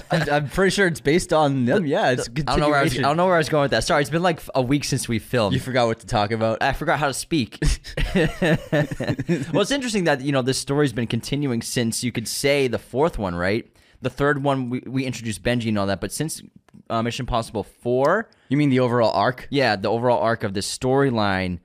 I'm, 0.13 0.31
I'm 0.31 0.49
pretty 0.49 0.71
sure 0.71 0.87
it's 0.87 1.01
based 1.01 1.33
on 1.33 1.65
them. 1.65 1.85
Yeah, 1.85 2.13
it's 2.13 2.29
a 2.29 2.31
I 2.31 2.43
don't 2.43 2.61
know 2.61 2.69
where 2.69 2.79
I 2.79 2.85
was. 2.85 2.97
I 2.97 3.03
don't 3.03 3.17
know 3.17 3.27
where 3.27 3.35
I 3.35 3.39
was 3.39 3.49
going 3.49 3.63
with 3.63 3.73
that. 3.73 3.83
Sorry, 3.83 4.01
it's 4.01 4.11
been 4.11 4.23
like 4.23 4.41
a 4.55 4.63
week 4.63 4.85
since 4.85 5.09
we 5.09 5.19
filmed. 5.19 5.55
You 5.55 5.61
forgot 5.61 5.89
what 5.89 5.99
to 6.01 6.07
talk 6.07 6.31
about. 6.31 6.63
I 6.63 6.73
forgot 6.73 7.01
how 7.01 7.09
to 7.09 7.15
speak. 7.15 7.59
well, 8.15 9.63
it's 9.63 9.73
interesting 9.73 10.05
that 10.05 10.21
you 10.21 10.31
know 10.31 10.43
this 10.43 10.59
story's 10.59 10.93
been 10.93 11.09
continuing 11.09 11.63
since 11.63 12.05
you 12.05 12.13
could 12.13 12.29
say 12.29 12.69
the 12.69 12.79
fourth 12.79 13.19
one, 13.19 13.35
right? 13.35 13.69
The 14.03 14.11
third 14.11 14.43
one 14.43 14.71
we, 14.71 14.83
we 14.87 15.05
introduced 15.05 15.43
Benji 15.43 15.69
and 15.69 15.79
all 15.79 15.87
that, 15.87 16.01
but 16.01 16.13
since 16.13 16.43
uh, 16.89 17.03
Mission 17.03 17.25
Impossible 17.25 17.65
four, 17.65 18.29
You 18.49 18.57
mean 18.57 18.71
the 18.71 18.81
overall 18.81 19.13
arc? 19.13 19.47
yeah, 19.51 19.77
the 19.77 19.91
overall 19.91 20.21
arc 20.21 20.43
of 20.45 20.55
this 20.55 20.67
storyline 20.79 21.59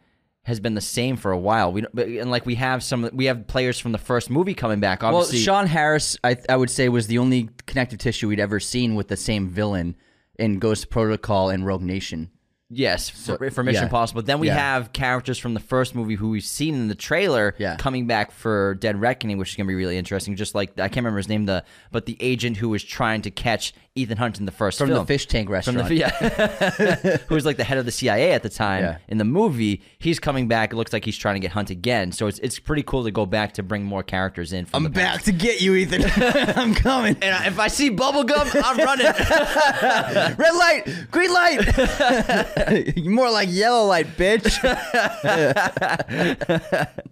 has 0.44 0.60
been 0.60 0.75
the 0.75 0.82
same 0.82 1.15
for 1.18 1.32
a 1.32 1.39
while. 1.39 1.72
We 1.72 1.82
don't- 1.82 1.96
but- 1.96 2.08
and 2.08 2.30
like 2.30 2.46
we 2.46 2.56
have 2.56 2.84
some 2.84 3.10
we 3.13 3.25
have 3.25 3.48
players 3.48 3.80
from 3.80 3.94
the 3.94 3.98
first 3.98 4.30
movie 4.30 4.54
coming 4.54 4.80
back. 4.80 5.01
Well, 5.01 5.15
Obviously, 5.15 5.39
Sean 5.39 5.65
Harris, 5.68 6.18
I, 6.24 6.38
I 6.50 6.56
would 6.56 6.70
say, 6.70 6.88
was 6.89 7.08
the 7.08 7.18
only 7.18 7.50
connective 7.65 8.00
tissue 8.00 8.27
we'd 8.27 8.39
ever 8.39 8.60
seen 8.60 8.96
with 8.96 9.08
the 9.08 9.18
same 9.18 9.50
villain 9.50 9.96
in 10.38 10.60
Ghost 10.60 10.89
Protocol 10.89 11.50
and 11.50 11.65
Rogue 11.65 11.82
Nation. 11.82 12.30
Yes, 12.72 13.10
for, 13.10 13.51
for 13.51 13.63
Mission 13.63 13.81
yeah. 13.81 13.86
Impossible. 13.86 14.24
Then 14.24 14.39
we 14.39 14.48
Yeah. 14.48 14.55
have 14.57 14.91
characters 14.91 15.38
from 15.38 15.53
the 15.53 15.60
first 15.60 15.93
movie 15.93 16.15
who 16.15 16.29
we've 16.29 16.43
seen 16.43 16.74
in 16.74 16.88
the 16.88 16.95
trailer 16.95 17.53
Yeah. 17.60 17.75
coming 17.75 18.07
back 18.07 18.31
for 18.31 18.74
Dead 18.75 19.00
Reckoning, 19.00 19.38
which 19.38 19.50
is 19.51 19.55
going 19.55 19.67
to 19.67 19.72
be 19.72 19.75
really 19.75 19.98
interesting. 19.98 20.36
Just 20.36 20.55
like 20.55 20.72
I 20.79 20.88
can't 20.88 20.98
remember 20.98 21.17
his 21.17 21.29
name, 21.29 21.45
the 21.45 21.63
but 21.91 22.07
the 22.07 22.17
agent 22.19 22.57
who 22.57 22.69
was 22.69 22.84
trying 22.84 23.22
to 23.22 23.29
catch 23.31 23.74
Ethan 23.98 24.17
Hunt 24.17 24.39
in 24.39 24.45
the 24.45 24.51
first 24.51 24.77
From 24.79 24.88
film. 24.89 25.00
the 25.00 25.05
fish 25.05 25.25
tank 25.27 25.48
restaurant, 25.50 25.77
From 25.79 25.88
the 25.89 25.95
yeah, 25.95 27.17
who 27.29 27.36
was 27.36 27.45
like 27.45 27.55
the 27.55 27.63
head 27.63 27.77
of 27.77 27.86
the 27.86 27.91
CIA 27.91 28.34
at 28.34 28.43
the 28.43 28.50
time 28.50 28.98
in 29.07 29.19
the 29.19 29.24
movie. 29.24 29.81
He's 30.00 30.19
coming 30.19 30.48
back. 30.50 30.74
It 30.74 30.75
looks 30.75 30.91
like 30.91 31.05
he's 31.05 31.15
trying 31.17 31.36
to 31.36 31.39
get 31.39 31.51
Hunt 31.51 31.69
again. 31.69 32.12
So 32.12 32.25
it's 32.27 32.39
it's 32.39 32.57
pretty 32.60 32.84
cool 32.84 33.03
to 33.05 33.12
go 33.12 33.25
back 33.27 33.53
to 33.53 33.63
bring 33.63 33.84
more 33.84 34.01
characters 34.03 34.51
in. 34.53 34.65
From 34.65 34.88
I'm 34.88 34.91
back 34.91 35.22
to 35.24 35.31
get 35.31 35.62
you, 35.62 35.75
Ethan. 35.75 36.03
I'm 36.57 36.74
coming. 36.74 37.15
And 37.22 37.36
I- 37.36 37.45
if 37.45 37.60
I 37.60 37.67
see 37.69 37.89
bubblegum, 37.91 38.60
I'm 38.65 38.77
running. 38.79 39.05
Red 40.38 40.55
light, 40.55 41.07
green 41.12 41.31
light. 41.31 41.60
You're 42.96 43.14
more 43.14 43.32
like 43.32 43.50
yellow 43.52 43.86
light, 43.86 44.08
bitch. 44.18 44.56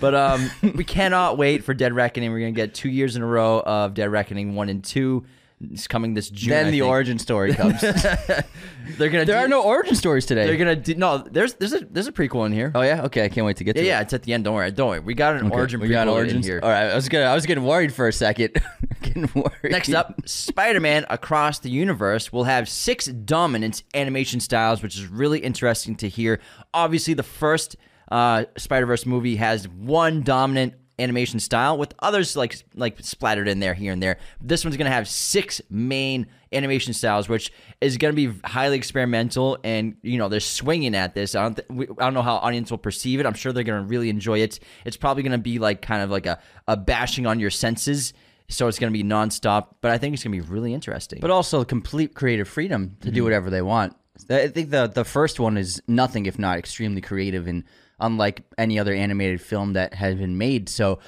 But 0.00 0.14
um, 0.14 0.50
we 0.74 0.84
cannot 0.84 1.38
wait 1.38 1.64
for 1.64 1.74
Dead 1.74 1.94
Reckoning. 1.94 2.30
We're 2.30 2.40
gonna 2.40 2.52
get 2.52 2.74
two 2.74 2.90
years 2.90 3.16
in 3.16 3.22
a 3.22 3.26
row 3.26 3.60
of 3.60 3.94
Dead 3.94 4.10
Reckoning 4.10 4.54
one 4.54 4.68
and 4.68 4.84
two. 4.84 5.24
It's 5.58 5.86
coming 5.88 6.12
this 6.12 6.28
June. 6.28 6.50
then 6.50 6.66
I 6.66 6.70
the 6.70 6.80
think. 6.80 6.88
origin 6.90 7.18
story 7.18 7.54
comes. 7.54 7.80
They're 7.80 9.08
gonna. 9.08 9.24
there 9.24 9.24
do- 9.24 9.32
are 9.32 9.48
no 9.48 9.62
origin 9.62 9.94
stories 9.94 10.26
today. 10.26 10.46
They're 10.46 10.58
gonna 10.58 10.76
do, 10.76 10.94
no. 10.96 11.18
There's 11.18 11.54
there's 11.54 11.72
a 11.72 11.80
there's 11.80 12.06
a 12.06 12.12
prequel 12.12 12.44
in 12.44 12.52
here. 12.52 12.72
oh 12.74 12.82
yeah, 12.82 13.04
okay. 13.04 13.24
I 13.24 13.28
can't 13.30 13.46
wait 13.46 13.56
to 13.56 13.64
get 13.64 13.74
yeah, 13.76 13.82
to 13.82 13.88
yeah. 13.88 13.98
it. 14.00 14.02
It's 14.02 14.12
at 14.12 14.22
the 14.24 14.34
end. 14.34 14.44
Don't 14.44 14.54
worry. 14.54 14.70
Don't 14.70 14.88
worry. 14.90 15.00
We 15.00 15.14
got 15.14 15.36
an 15.36 15.46
Okay, 15.46 15.54
origin 15.56 15.80
we 15.80 15.88
prequel 15.88 15.92
got 15.92 16.02
in 16.08 16.08
origins 16.14 16.46
here. 16.46 16.60
All 16.62 16.68
right, 16.68 16.90
I 16.90 16.94
was 16.94 17.08
gonna, 17.08 17.24
I 17.24 17.34
was 17.34 17.46
getting 17.46 17.64
worried 17.64 17.94
for 17.94 18.06
a 18.06 18.12
second. 18.12 18.60
getting 19.02 19.30
worried. 19.34 19.72
Next 19.72 19.92
up, 19.94 20.20
Spider-Man 20.28 21.06
Across 21.08 21.60
the 21.60 21.70
Universe 21.70 22.32
will 22.32 22.44
have 22.44 22.68
six 22.68 23.06
dominant 23.06 23.82
animation 23.94 24.40
styles, 24.40 24.82
which 24.82 24.94
is 24.96 25.06
really 25.06 25.38
interesting 25.38 25.96
to 25.96 26.08
hear. 26.08 26.38
Obviously, 26.74 27.14
the 27.14 27.22
first 27.22 27.76
uh, 28.12 28.44
Spider-Verse 28.58 29.06
movie 29.06 29.36
has 29.36 29.66
one 29.68 30.22
dominant 30.22 30.74
animation 30.98 31.40
style, 31.40 31.76
with 31.76 31.94
others 31.98 32.36
like 32.36 32.56
like 32.74 32.98
splattered 33.00 33.48
in 33.48 33.60
there 33.60 33.74
here 33.74 33.92
and 33.92 34.02
there. 34.02 34.18
This 34.40 34.64
one's 34.64 34.76
gonna 34.76 34.90
have 34.90 35.08
six 35.08 35.60
main 35.68 36.26
animation 36.52 36.92
styles, 36.92 37.28
which 37.28 37.52
is 37.80 37.96
gonna 37.96 38.14
be 38.14 38.32
highly 38.44 38.76
experimental, 38.76 39.58
and 39.64 39.96
you 40.02 40.18
know 40.18 40.28
they're 40.28 40.40
swinging 40.40 40.94
at 40.94 41.14
this. 41.14 41.34
I 41.34 41.42
don't 41.42 41.54
th- 41.54 41.68
we, 41.68 41.86
I 41.86 42.04
don't 42.04 42.14
know 42.14 42.22
how 42.22 42.36
audience 42.36 42.70
will 42.70 42.78
perceive 42.78 43.20
it. 43.20 43.26
I'm 43.26 43.34
sure 43.34 43.52
they're 43.52 43.64
gonna 43.64 43.82
really 43.82 44.08
enjoy 44.08 44.40
it. 44.40 44.58
It's 44.84 44.96
probably 44.96 45.22
gonna 45.22 45.38
be 45.38 45.58
like 45.58 45.82
kind 45.82 46.02
of 46.02 46.10
like 46.10 46.26
a, 46.26 46.38
a 46.66 46.76
bashing 46.76 47.26
on 47.26 47.40
your 47.40 47.50
senses. 47.50 48.12
So 48.48 48.68
it's 48.68 48.78
going 48.78 48.92
to 48.92 48.96
be 48.96 49.02
nonstop, 49.02 49.74
but 49.80 49.90
I 49.90 49.98
think 49.98 50.14
it's 50.14 50.22
going 50.22 50.40
to 50.40 50.46
be 50.46 50.52
really 50.52 50.72
interesting. 50.72 51.18
but 51.20 51.32
also 51.32 51.64
complete 51.64 52.14
creative 52.14 52.46
freedom 52.46 52.96
to 53.00 53.10
do 53.10 53.18
mm-hmm. 53.18 53.24
whatever 53.24 53.50
they 53.50 53.60
want. 53.60 53.96
I 54.30 54.48
think 54.48 54.70
the 54.70 54.86
the 54.86 55.04
first 55.04 55.38
one 55.38 55.56
is 55.56 55.82
nothing 55.86 56.26
if 56.26 56.38
not 56.38 56.58
extremely 56.58 57.00
creative 57.00 57.46
and 57.46 57.64
unlike 58.00 58.42
any 58.58 58.78
other 58.78 58.92
animated 58.94 59.40
film 59.40 59.72
that 59.74 59.94
has 59.94 60.14
been 60.14 60.38
made. 60.38 60.68
So 60.68 60.98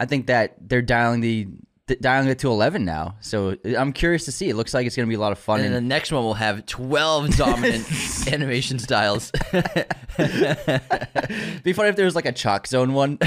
I 0.00 0.06
think 0.06 0.26
that 0.26 0.56
they're 0.60 0.82
dialing 0.82 1.20
the 1.20 1.48
th- 1.88 2.00
dialing 2.00 2.28
it 2.28 2.38
to 2.40 2.48
11 2.48 2.84
now. 2.84 3.16
So 3.20 3.56
I'm 3.76 3.92
curious 3.92 4.24
to 4.26 4.32
see. 4.32 4.48
It 4.48 4.54
looks 4.56 4.72
like 4.74 4.86
it's 4.86 4.94
going 4.96 5.06
to 5.06 5.10
be 5.10 5.16
a 5.16 5.20
lot 5.20 5.32
of 5.32 5.38
fun. 5.38 5.60
and 5.60 5.66
then 5.66 5.82
the 5.82 5.88
next 5.88 6.12
one 6.12 6.22
will 6.22 6.34
have 6.34 6.64
12 6.66 7.36
dominant 7.36 7.86
animation 8.32 8.78
styles. 8.78 9.30
be 11.62 11.72
funny 11.72 11.88
if 11.88 11.96
there 11.96 12.04
was 12.04 12.14
like 12.14 12.26
a 12.26 12.32
Chalk 12.32 12.66
Zone 12.66 12.92
one. 12.94 13.18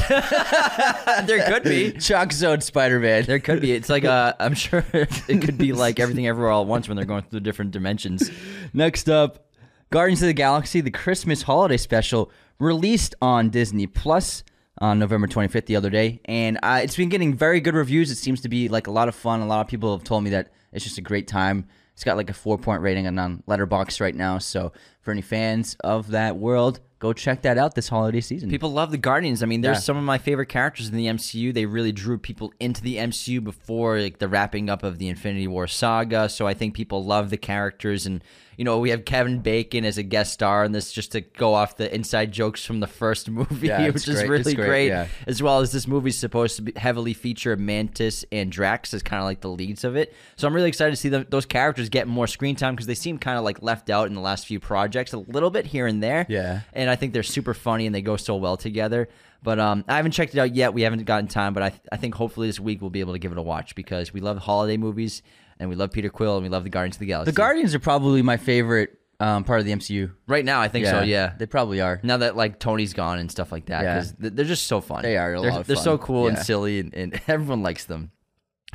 there 1.26 1.44
could 1.48 1.64
be. 1.64 1.92
Chalk 1.94 2.32
Zone 2.32 2.62
Spider-Man. 2.62 3.26
There 3.26 3.40
could 3.40 3.62
be. 3.62 3.74
It's 3.74 3.90
like 3.90 4.06
uh, 4.06 4.34
I'm 4.40 4.54
sure 4.54 4.86
it 4.94 5.42
could 5.42 5.58
be 5.58 5.74
like 5.74 6.00
everything 6.00 6.28
everywhere 6.28 6.52
all 6.52 6.62
at 6.62 6.68
once 6.68 6.88
when 6.88 6.96
they're 6.96 7.06
going 7.06 7.24
through 7.24 7.42
different 7.42 7.72
dimensions. 7.72 8.32
Next 8.74 9.10
up, 9.10 9.48
Guardians 9.92 10.22
of 10.22 10.28
the 10.28 10.34
Galaxy, 10.34 10.80
the 10.82 10.92
Christmas 10.92 11.42
holiday 11.42 11.78
special, 11.78 12.32
released 12.62 13.16
on 13.22 13.50
Disney 13.50 13.88
Plus 13.88 14.44
on 14.80 15.00
November 15.00 15.28
25th 15.28 15.66
the 15.66 15.76
other 15.76 15.90
day, 15.90 16.22
and 16.26 16.58
uh, 16.64 16.80
it's 16.84 16.96
been 16.96 17.10
getting 17.10 17.34
very 17.36 17.60
good 17.60 17.76
reviews. 17.76 18.10
It 18.12 18.16
seems 18.16 18.42
to 18.42 18.50
be 18.50 18.68
like 18.70 18.88
a 18.88 18.92
lot 18.92 19.08
of 19.08 19.16
fun. 19.16 19.42
A 19.42 19.48
lot 19.48 19.62
of 19.62 19.68
people 19.68 19.96
have 19.96 20.04
told 20.06 20.24
me 20.24 20.30
that 20.32 20.52
it's 20.72 20.84
just 20.84 20.98
a 20.98 21.02
great 21.02 21.28
time. 21.28 21.68
It's 21.94 22.04
got 22.04 22.18
like 22.18 22.30
a 22.30 22.34
four 22.34 22.58
point 22.58 22.82
rating 22.82 23.06
on, 23.06 23.44
Letterboxd 23.48 24.00
right 24.02 24.16
now. 24.16 24.38
So 24.38 24.72
for 25.02 25.12
any 25.12 25.22
fans 25.22 25.76
of 25.84 26.08
that 26.12 26.38
world, 26.38 26.80
go 27.00 27.14
check 27.14 27.42
that 27.44 27.58
out 27.58 27.76
this 27.76 27.90
holiday 27.90 28.22
season. 28.22 28.50
People 28.50 28.72
love 28.72 28.90
the 28.92 28.98
Guardians. 28.98 29.44
I 29.44 29.46
mean, 29.46 29.62
there's 29.62 29.78
Yeah. 29.78 29.82
some 29.82 29.98
of 29.98 30.04
my 30.04 30.18
favorite 30.18 30.48
characters 30.48 30.88
in 30.88 30.96
the 30.96 31.08
MCU. 31.08 31.52
They 31.54 31.66
really 31.66 31.92
drew 31.92 32.18
people 32.18 32.54
into 32.60 32.82
the 32.82 32.98
MCU 32.98 33.44
before 33.44 34.00
like 34.00 34.18
the 34.20 34.28
wrapping 34.30 34.70
up 34.70 34.84
of 34.84 34.98
the 35.00 35.10
Infinity 35.10 35.48
War 35.48 35.68
saga. 35.68 36.30
So 36.30 36.48
I 36.48 36.54
think 36.54 36.74
people 36.74 37.04
love 37.04 37.30
the 37.30 37.38
characters 37.38 38.06
and 38.06 38.24
you 38.62 38.66
know, 38.66 38.78
we 38.78 38.92
have 38.92 39.06
Kevin 39.06 39.40
Bacon 39.40 39.86
as 39.86 39.98
a 39.98 40.04
guest 40.04 40.34
star 40.34 40.64
in 40.64 40.72
this 40.72 40.92
just 40.92 41.14
to 41.14 41.22
go 41.22 41.56
off 41.56 41.78
the 41.78 41.92
inside 41.96 42.32
jokes 42.32 42.64
from 42.64 42.80
the 42.80 42.86
first 42.86 43.28
movie, 43.40 43.70
Yeah, 43.70 43.88
which 43.88 44.08
is 44.08 44.22
really 44.22 44.42
It's 44.42 44.54
great. 44.54 44.68
great, 44.68 44.88
yeah. 44.90 45.08
As 45.26 45.42
well 45.42 45.62
as 45.62 45.72
this 45.72 45.88
movie's 45.88 46.16
supposed 46.20 46.58
to 46.58 46.62
be 46.62 46.72
heavily 46.76 47.16
feature 47.16 47.56
Mantis 47.58 48.24
and 48.32 48.52
Drax 48.52 48.94
as 48.94 49.02
kind 49.02 49.20
of 49.20 49.26
like 49.26 49.42
the 49.42 49.50
leads 49.50 49.84
of 49.84 49.96
it. 49.96 50.14
So 50.36 50.48
I'm 50.48 50.54
really 50.54 50.68
excited 50.70 50.92
to 50.92 50.96
see 50.96 51.10
them, 51.10 51.26
those 51.32 51.48
characters 51.48 51.90
get 51.90 52.08
more 52.08 52.28
screen 52.28 52.56
time 52.56 52.76
because 52.76 52.86
they 52.86 52.94
seem 52.94 53.18
kind 53.18 53.40
of 53.40 53.44
like 53.44 53.64
left 53.64 53.90
out 53.90 54.06
in 54.06 54.14
the 54.14 54.22
last 54.22 54.46
few 54.46 54.60
projects 54.60 55.12
a 55.14 55.18
little 55.18 55.50
bit 55.50 55.66
here 55.66 55.88
and 55.88 56.04
there 56.04 56.28
Yeah. 56.30 56.60
and 56.74 56.88
I 56.88 56.96
think 56.96 57.14
they're 57.14 57.24
super 57.24 57.56
funny 57.56 57.88
and 57.88 57.96
they 57.96 58.04
go 58.04 58.16
so 58.16 58.36
well 58.36 58.58
together. 58.58 59.10
But 59.42 59.60
um, 59.60 59.86
I 59.88 59.96
haven't 59.96 60.12
checked 60.12 60.36
it 60.36 60.40
out 60.40 60.54
yet. 60.54 60.72
We 60.76 60.84
haven't 60.84 61.04
gotten 61.06 61.28
time, 61.28 61.56
but 61.56 61.64
I, 61.64 61.72
I 61.92 61.98
think 61.98 62.14
hopefully 62.14 62.48
this 62.48 62.60
week 62.60 62.80
we'll 62.80 62.92
be 62.92 63.00
able 63.00 63.14
to 63.14 63.20
give 63.20 63.32
it 63.32 63.40
a 63.40 63.42
watch 63.42 63.74
because 63.74 64.14
we 64.14 64.22
love 64.22 64.38
holiday 64.38 64.78
movies 64.78 65.24
and 65.62 65.70
we 65.70 65.76
love 65.78 65.92
Peter 65.92 66.10
Quill 66.10 66.36
and 66.36 66.44
we 66.44 66.50
love 66.50 66.64
the 66.66 66.70
Guardians 66.70 66.96
of 66.98 67.00
the 67.00 67.06
Galaxy. 67.06 67.32
the 67.32 67.36
Guardians 67.38 67.74
are 67.74 67.80
probably 67.80 68.22
my 68.22 68.36
favorite 68.36 68.98
um, 69.22 69.44
part 69.44 69.60
of 69.60 69.66
the 69.68 69.72
MCU. 69.72 70.12
right 70.28 70.44
now, 70.44 70.60
I 70.60 70.68
think 70.68 70.88
so. 70.88 71.02
Yeah. 71.04 71.34
they 71.38 71.46
probably 71.46 71.80
are. 71.80 72.00
Now 72.04 72.18
that 72.18 72.36
like 72.36 72.60
Tony's 72.60 72.94
gone 72.94 73.20
and 73.20 73.30
stuff 73.32 73.52
like 73.52 73.68
that, 73.68 73.84
Yeah. 73.84 73.94
because 74.00 74.14
they're 74.18 74.46
just 74.46 74.66
so 74.66 74.82
fun. 74.82 75.04
They 75.04 75.16
are 75.16 75.36
a 75.36 75.40
they're, 75.42 75.52
lot 75.52 75.62
of 75.62 75.68
They're 75.68 75.76
so 75.76 75.98
fun. 75.98 76.06
cool 76.08 76.28
and 76.28 76.38
Yeah. 76.38 76.44
silly, 76.44 76.80
and, 76.80 76.94
and 76.96 77.22
everyone 77.28 77.62
likes 77.62 77.86
them. 77.86 78.12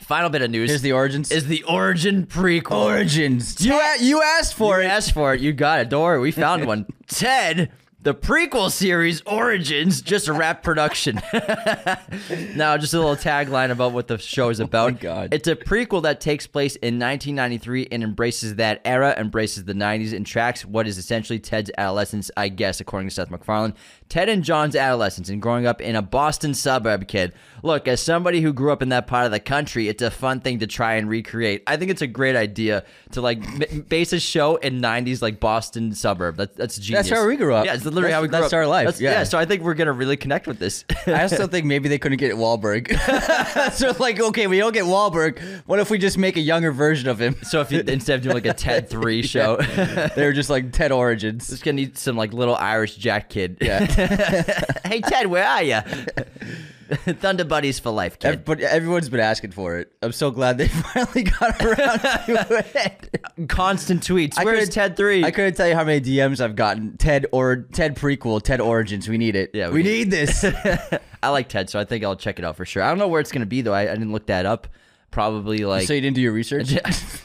Final 0.00 0.28
bit 0.30 0.42
of 0.42 0.50
news 0.50 0.68
Here's 0.70 0.82
the 0.82 0.92
origins. 0.92 1.30
is 1.32 1.46
the 1.48 1.62
Origin 1.64 2.26
prequel. 2.26 2.84
origins. 2.84 3.64
You, 3.64 3.72
a- 3.80 3.96
you 4.02 4.22
asked 4.22 4.54
for 4.54 4.78
You 4.80 4.86
it. 4.86 4.90
asked 4.90 5.12
for 5.12 5.34
it. 5.34 5.40
You 5.40 5.52
got 5.54 5.80
it. 5.80 5.88
Don't 5.88 6.02
worry, 6.02 6.20
we 6.20 6.30
found 6.32 6.66
one. 6.66 6.86
Ted, 7.08 7.72
the 8.00 8.14
prequel 8.14 8.70
series 8.70 9.20
Origins, 9.22 10.00
just 10.00 10.28
a 10.28 10.32
wrap 10.32 10.62
production. 10.62 11.20
now, 12.54 12.76
just 12.76 12.94
a 12.94 12.98
little 12.98 13.16
tagline 13.16 13.70
about 13.70 13.92
what 13.92 14.06
the 14.06 14.18
show 14.18 14.48
is 14.48 14.60
oh 14.60 14.64
about. 14.64 14.92
Oh 14.92 14.96
God. 15.00 15.34
It's 15.34 15.48
a 15.48 15.56
prequel 15.56 16.02
that 16.02 16.20
takes 16.20 16.46
place 16.46 16.76
in 16.76 17.00
1993 17.00 17.88
and 17.90 18.04
embraces 18.04 18.56
that 18.56 18.80
era, 18.84 19.14
embraces 19.16 19.64
the 19.64 19.72
90s, 19.72 20.14
and 20.14 20.24
tracks 20.24 20.64
what 20.64 20.86
is 20.86 20.98
essentially 20.98 21.38
Ted's 21.38 21.70
adolescence, 21.78 22.30
I 22.36 22.48
guess, 22.48 22.80
according 22.80 23.08
to 23.08 23.14
Seth 23.14 23.30
MacFarlane. 23.30 23.74
Ted 24.08 24.28
and 24.28 24.44
John's 24.44 24.76
adolescence 24.76 25.28
and 25.28 25.42
growing 25.42 25.66
up 25.66 25.80
in 25.80 25.96
a 25.96 26.02
Boston 26.02 26.54
suburb 26.54 27.08
kid. 27.08 27.32
Look, 27.64 27.88
as 27.88 28.00
somebody 28.00 28.40
who 28.40 28.52
grew 28.52 28.70
up 28.70 28.82
in 28.82 28.90
that 28.90 29.08
part 29.08 29.26
of 29.26 29.32
the 29.32 29.40
country, 29.40 29.88
it's 29.88 30.02
a 30.02 30.12
fun 30.12 30.40
thing 30.40 30.60
to 30.60 30.68
try 30.68 30.94
and 30.94 31.08
recreate. 31.08 31.64
I 31.66 31.76
think 31.76 31.90
it's 31.90 32.02
a 32.02 32.06
great 32.06 32.36
idea 32.36 32.84
to 33.12 33.20
like 33.20 33.88
base 33.88 34.12
a 34.12 34.20
show 34.20 34.56
in 34.56 34.80
90s 34.80 35.22
like 35.22 35.40
Boston 35.40 35.92
suburb. 35.92 36.36
That's 36.36 36.54
that's 36.54 36.78
genius. 36.78 37.08
That's 37.08 37.20
how 37.20 37.26
we 37.26 37.34
grew 37.34 37.54
up. 37.54 37.66
Yeah, 37.66 37.76
literally 37.90 38.12
That's- 38.12 38.14
how 38.14 38.22
we 38.22 38.28
grew 38.28 38.40
that's 38.40 38.52
up. 38.52 38.56
our 38.56 38.66
life, 38.66 39.00
yeah. 39.00 39.24
so 39.24 39.38
I 39.38 39.44
think 39.44 39.62
we're 39.62 39.74
gonna 39.74 39.92
really 39.92 40.16
connect 40.16 40.46
with 40.46 40.58
this. 40.58 40.84
I 41.06 41.22
also 41.22 41.46
think 41.46 41.66
maybe 41.66 41.88
they 41.88 41.98
couldn't 41.98 42.18
get 42.18 42.34
Wahlberg. 42.34 42.92
so 43.72 43.94
like, 43.98 44.20
okay, 44.20 44.46
we 44.46 44.58
don't 44.58 44.72
get 44.72 44.84
Wahlberg. 44.84 45.40
What 45.66 45.78
if 45.78 45.90
we 45.90 45.98
just 45.98 46.18
make 46.18 46.36
a 46.36 46.40
younger 46.40 46.72
version 46.72 47.08
of 47.08 47.20
him? 47.20 47.36
so 47.42 47.60
if 47.60 47.72
you 47.72 47.80
instead 47.86 48.16
of 48.16 48.22
doing 48.22 48.34
like 48.34 48.46
a 48.46 48.52
Ted 48.54 48.88
three 48.88 49.22
show, 49.22 49.56
they 49.56 50.24
were 50.26 50.32
just 50.32 50.50
like 50.50 50.72
Ted 50.72 50.92
Origins. 50.92 51.48
just 51.48 51.64
gonna 51.64 51.76
need 51.76 51.96
some 51.98 52.16
like 52.16 52.32
little 52.32 52.56
Irish 52.56 52.96
Jack 52.96 53.28
kid. 53.30 53.58
Yeah. 53.60 53.84
hey 54.84 55.00
Ted, 55.00 55.26
where 55.26 55.46
are 55.46 55.62
you? 55.62 55.80
Thunder 57.20 57.44
buddies 57.44 57.78
for 57.78 57.90
life, 57.90 58.18
kid. 58.18 58.44
But 58.44 58.60
everyone's 58.60 59.08
been 59.08 59.20
asking 59.20 59.52
for 59.52 59.78
it. 59.78 59.92
I'm 60.02 60.12
so 60.12 60.30
glad 60.30 60.58
they 60.58 60.68
finally 60.94 61.24
got 61.24 61.60
around 61.62 61.98
to 62.00 62.64
it. 62.74 63.48
Constant 63.48 64.02
tweets. 64.06 64.42
Where's 64.42 64.68
Ted 64.68 64.96
three? 64.96 65.24
I 65.24 65.30
couldn't 65.30 65.54
tell 65.54 65.68
you 65.68 65.74
how 65.74 65.84
many 65.84 66.00
DMs 66.00 66.40
I've 66.40 66.56
gotten. 66.56 66.96
Ted 66.96 67.26
or 67.32 67.56
Ted 67.56 67.96
prequel, 67.96 68.42
Ted 68.42 68.60
Origins. 68.60 69.08
We 69.08 69.18
need 69.18 69.36
it. 69.36 69.50
Yeah, 69.52 69.68
we, 69.68 69.74
we 69.74 69.82
need, 69.82 70.10
this. 70.10 70.44
I 71.22 71.28
like 71.30 71.48
Ted, 71.48 71.68
so 71.70 71.78
I 71.80 71.84
think 71.84 72.04
I'll 72.04 72.16
check 72.16 72.38
it 72.38 72.44
out 72.44 72.56
for 72.56 72.64
sure. 72.64 72.82
I 72.82 72.88
don't 72.88 72.98
know 72.98 73.08
where 73.08 73.20
it's 73.20 73.32
gonna 73.32 73.46
be 73.46 73.62
though. 73.62 73.74
I, 73.74 73.82
I 73.82 73.94
didn't 73.94 74.12
look 74.12 74.26
that 74.26 74.46
up. 74.46 74.68
Probably 75.10 75.58
like 75.64 75.86
so 75.86 75.94
you 75.94 76.00
didn't 76.00 76.16
do 76.16 76.20
your 76.20 76.32
research, 76.32 76.76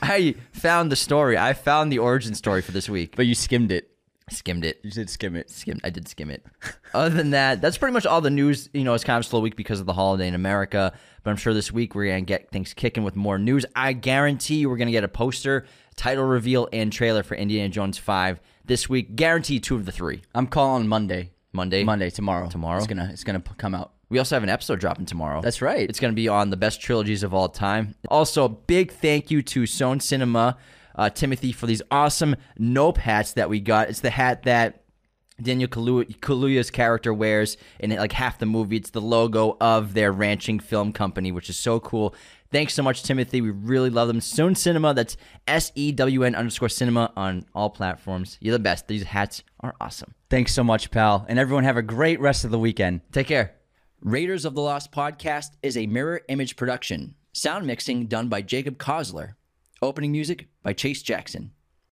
I 0.01 0.35
found 0.53 0.91
the 0.91 0.95
story. 0.95 1.37
I 1.37 1.53
found 1.53 1.91
the 1.91 1.99
origin 1.99 2.35
story 2.35 2.61
for 2.61 2.71
this 2.71 2.87
week. 2.87 3.15
but 3.17 3.25
you 3.25 3.35
skimmed 3.35 3.71
it. 3.71 3.90
Skimmed 4.29 4.63
it. 4.63 4.79
You 4.83 4.91
did 4.91 5.09
skim 5.09 5.35
it. 5.35 5.49
skimmed. 5.49 5.81
I 5.83 5.89
did 5.89 6.07
skim 6.07 6.29
it. 6.29 6.45
Other 6.93 7.09
than 7.09 7.31
that, 7.31 7.61
that's 7.61 7.77
pretty 7.77 7.93
much 7.93 8.05
all 8.05 8.21
the 8.21 8.29
news. 8.29 8.69
You 8.73 8.83
know, 8.83 8.93
it's 8.93 9.03
kind 9.03 9.17
of 9.17 9.25
a 9.25 9.29
slow 9.29 9.39
week 9.41 9.55
because 9.55 9.79
of 9.79 9.85
the 9.85 9.93
holiday 9.93 10.27
in 10.27 10.35
America. 10.35 10.93
But 11.23 11.31
I'm 11.31 11.37
sure 11.37 11.53
this 11.53 11.71
week 11.71 11.95
we're 11.95 12.07
gonna 12.07 12.21
get 12.21 12.49
things 12.51 12.73
kicking 12.73 13.03
with 13.03 13.15
more 13.15 13.37
news. 13.37 13.65
I 13.75 13.93
guarantee 13.93 14.55
you 14.55 14.69
we're 14.69 14.77
gonna 14.77 14.91
get 14.91 15.03
a 15.03 15.09
poster, 15.09 15.65
title 15.95 16.23
reveal, 16.23 16.69
and 16.71 16.91
trailer 16.93 17.23
for 17.23 17.35
Indiana 17.35 17.69
Jones 17.69 17.97
Five 17.97 18.39
this 18.65 18.87
week. 18.87 19.15
Guarantee 19.15 19.59
two 19.59 19.75
of 19.75 19.85
the 19.85 19.91
three. 19.91 20.21
I'm 20.33 20.47
calling 20.47 20.87
Monday. 20.87 21.31
Monday. 21.51 21.83
Monday 21.83 22.09
tomorrow. 22.09 22.47
Tomorrow? 22.47 22.77
It's 22.77 22.87
gonna 22.87 23.09
it's 23.11 23.23
gonna 23.23 23.41
come 23.57 23.75
out. 23.75 23.91
We 24.11 24.19
also 24.19 24.35
have 24.35 24.43
an 24.43 24.49
episode 24.49 24.81
dropping 24.81 25.05
tomorrow. 25.05 25.41
That's 25.41 25.61
right. 25.61 25.89
It's 25.89 26.01
going 26.01 26.11
to 26.11 26.15
be 26.15 26.27
on 26.27 26.49
the 26.49 26.57
best 26.57 26.81
trilogies 26.81 27.23
of 27.23 27.33
all 27.33 27.47
time. 27.47 27.95
Also, 28.09 28.49
big 28.49 28.91
thank 28.91 29.31
you 29.31 29.41
to 29.43 29.65
Sewn 29.65 30.01
Cinema, 30.01 30.57
uh, 30.95 31.09
Timothy, 31.09 31.51
for 31.51 31.65
these 31.65 31.81
awesome 31.91 32.35
Nope 32.57 32.97
hats 32.97 33.33
that 33.33 33.49
we 33.49 33.59
got. 33.59 33.89
It's 33.89 34.01
the 34.01 34.09
hat 34.09 34.43
that 34.43 34.83
Daniel 35.41 35.67
Kalu- 35.69 36.19
Kaluuya's 36.19 36.69
character 36.69 37.13
wears 37.13 37.57
in 37.79 37.89
like 37.91 38.11
half 38.11 38.37
the 38.37 38.45
movie. 38.45 38.77
It's 38.77 38.91
the 38.91 39.01
logo 39.01 39.57
of 39.59 39.93
their 39.93 40.11
ranching 40.11 40.59
film 40.59 40.93
company, 40.93 41.31
which 41.31 41.49
is 41.49 41.57
so 41.57 41.79
cool. 41.79 42.13
Thanks 42.51 42.73
so 42.73 42.83
much, 42.83 43.03
Timothy. 43.03 43.41
We 43.41 43.49
really 43.49 43.89
love 43.89 44.07
them. 44.07 44.19
Sewn 44.19 44.55
Cinema, 44.55 44.93
that's 44.93 45.15
S 45.47 45.71
E 45.73 45.91
W 45.93 46.23
N 46.23 46.35
underscore 46.35 46.69
cinema 46.69 47.11
on 47.15 47.45
all 47.55 47.69
platforms. 47.69 48.37
You're 48.41 48.51
the 48.51 48.59
best. 48.59 48.87
These 48.87 49.03
hats 49.03 49.41
are 49.61 49.73
awesome. 49.79 50.13
Thanks 50.29 50.53
so 50.53 50.63
much, 50.63 50.91
pal, 50.91 51.25
and 51.29 51.39
everyone 51.39 51.63
have 51.63 51.77
a 51.77 51.81
great 51.81 52.19
rest 52.19 52.43
of 52.43 52.51
the 52.51 52.59
weekend. 52.59 53.01
Take 53.11 53.27
care. 53.27 53.55
Raiders 54.01 54.45
of 54.45 54.53
the 54.53 54.61
Lost 54.61 54.91
podcast 54.91 55.51
is 55.63 55.77
a 55.77 55.87
mirror 55.87 56.21
image 56.27 56.55
production. 56.55 57.15
Sound 57.33 57.65
mixing 57.65 58.07
done 58.07 58.27
by 58.27 58.41
Jacob 58.41 58.77
Kosler. 58.77 59.35
Opening 59.83 60.11
music 60.11 60.47
by 60.61 60.73
Chase 60.73 61.01
Jackson. 61.01 61.53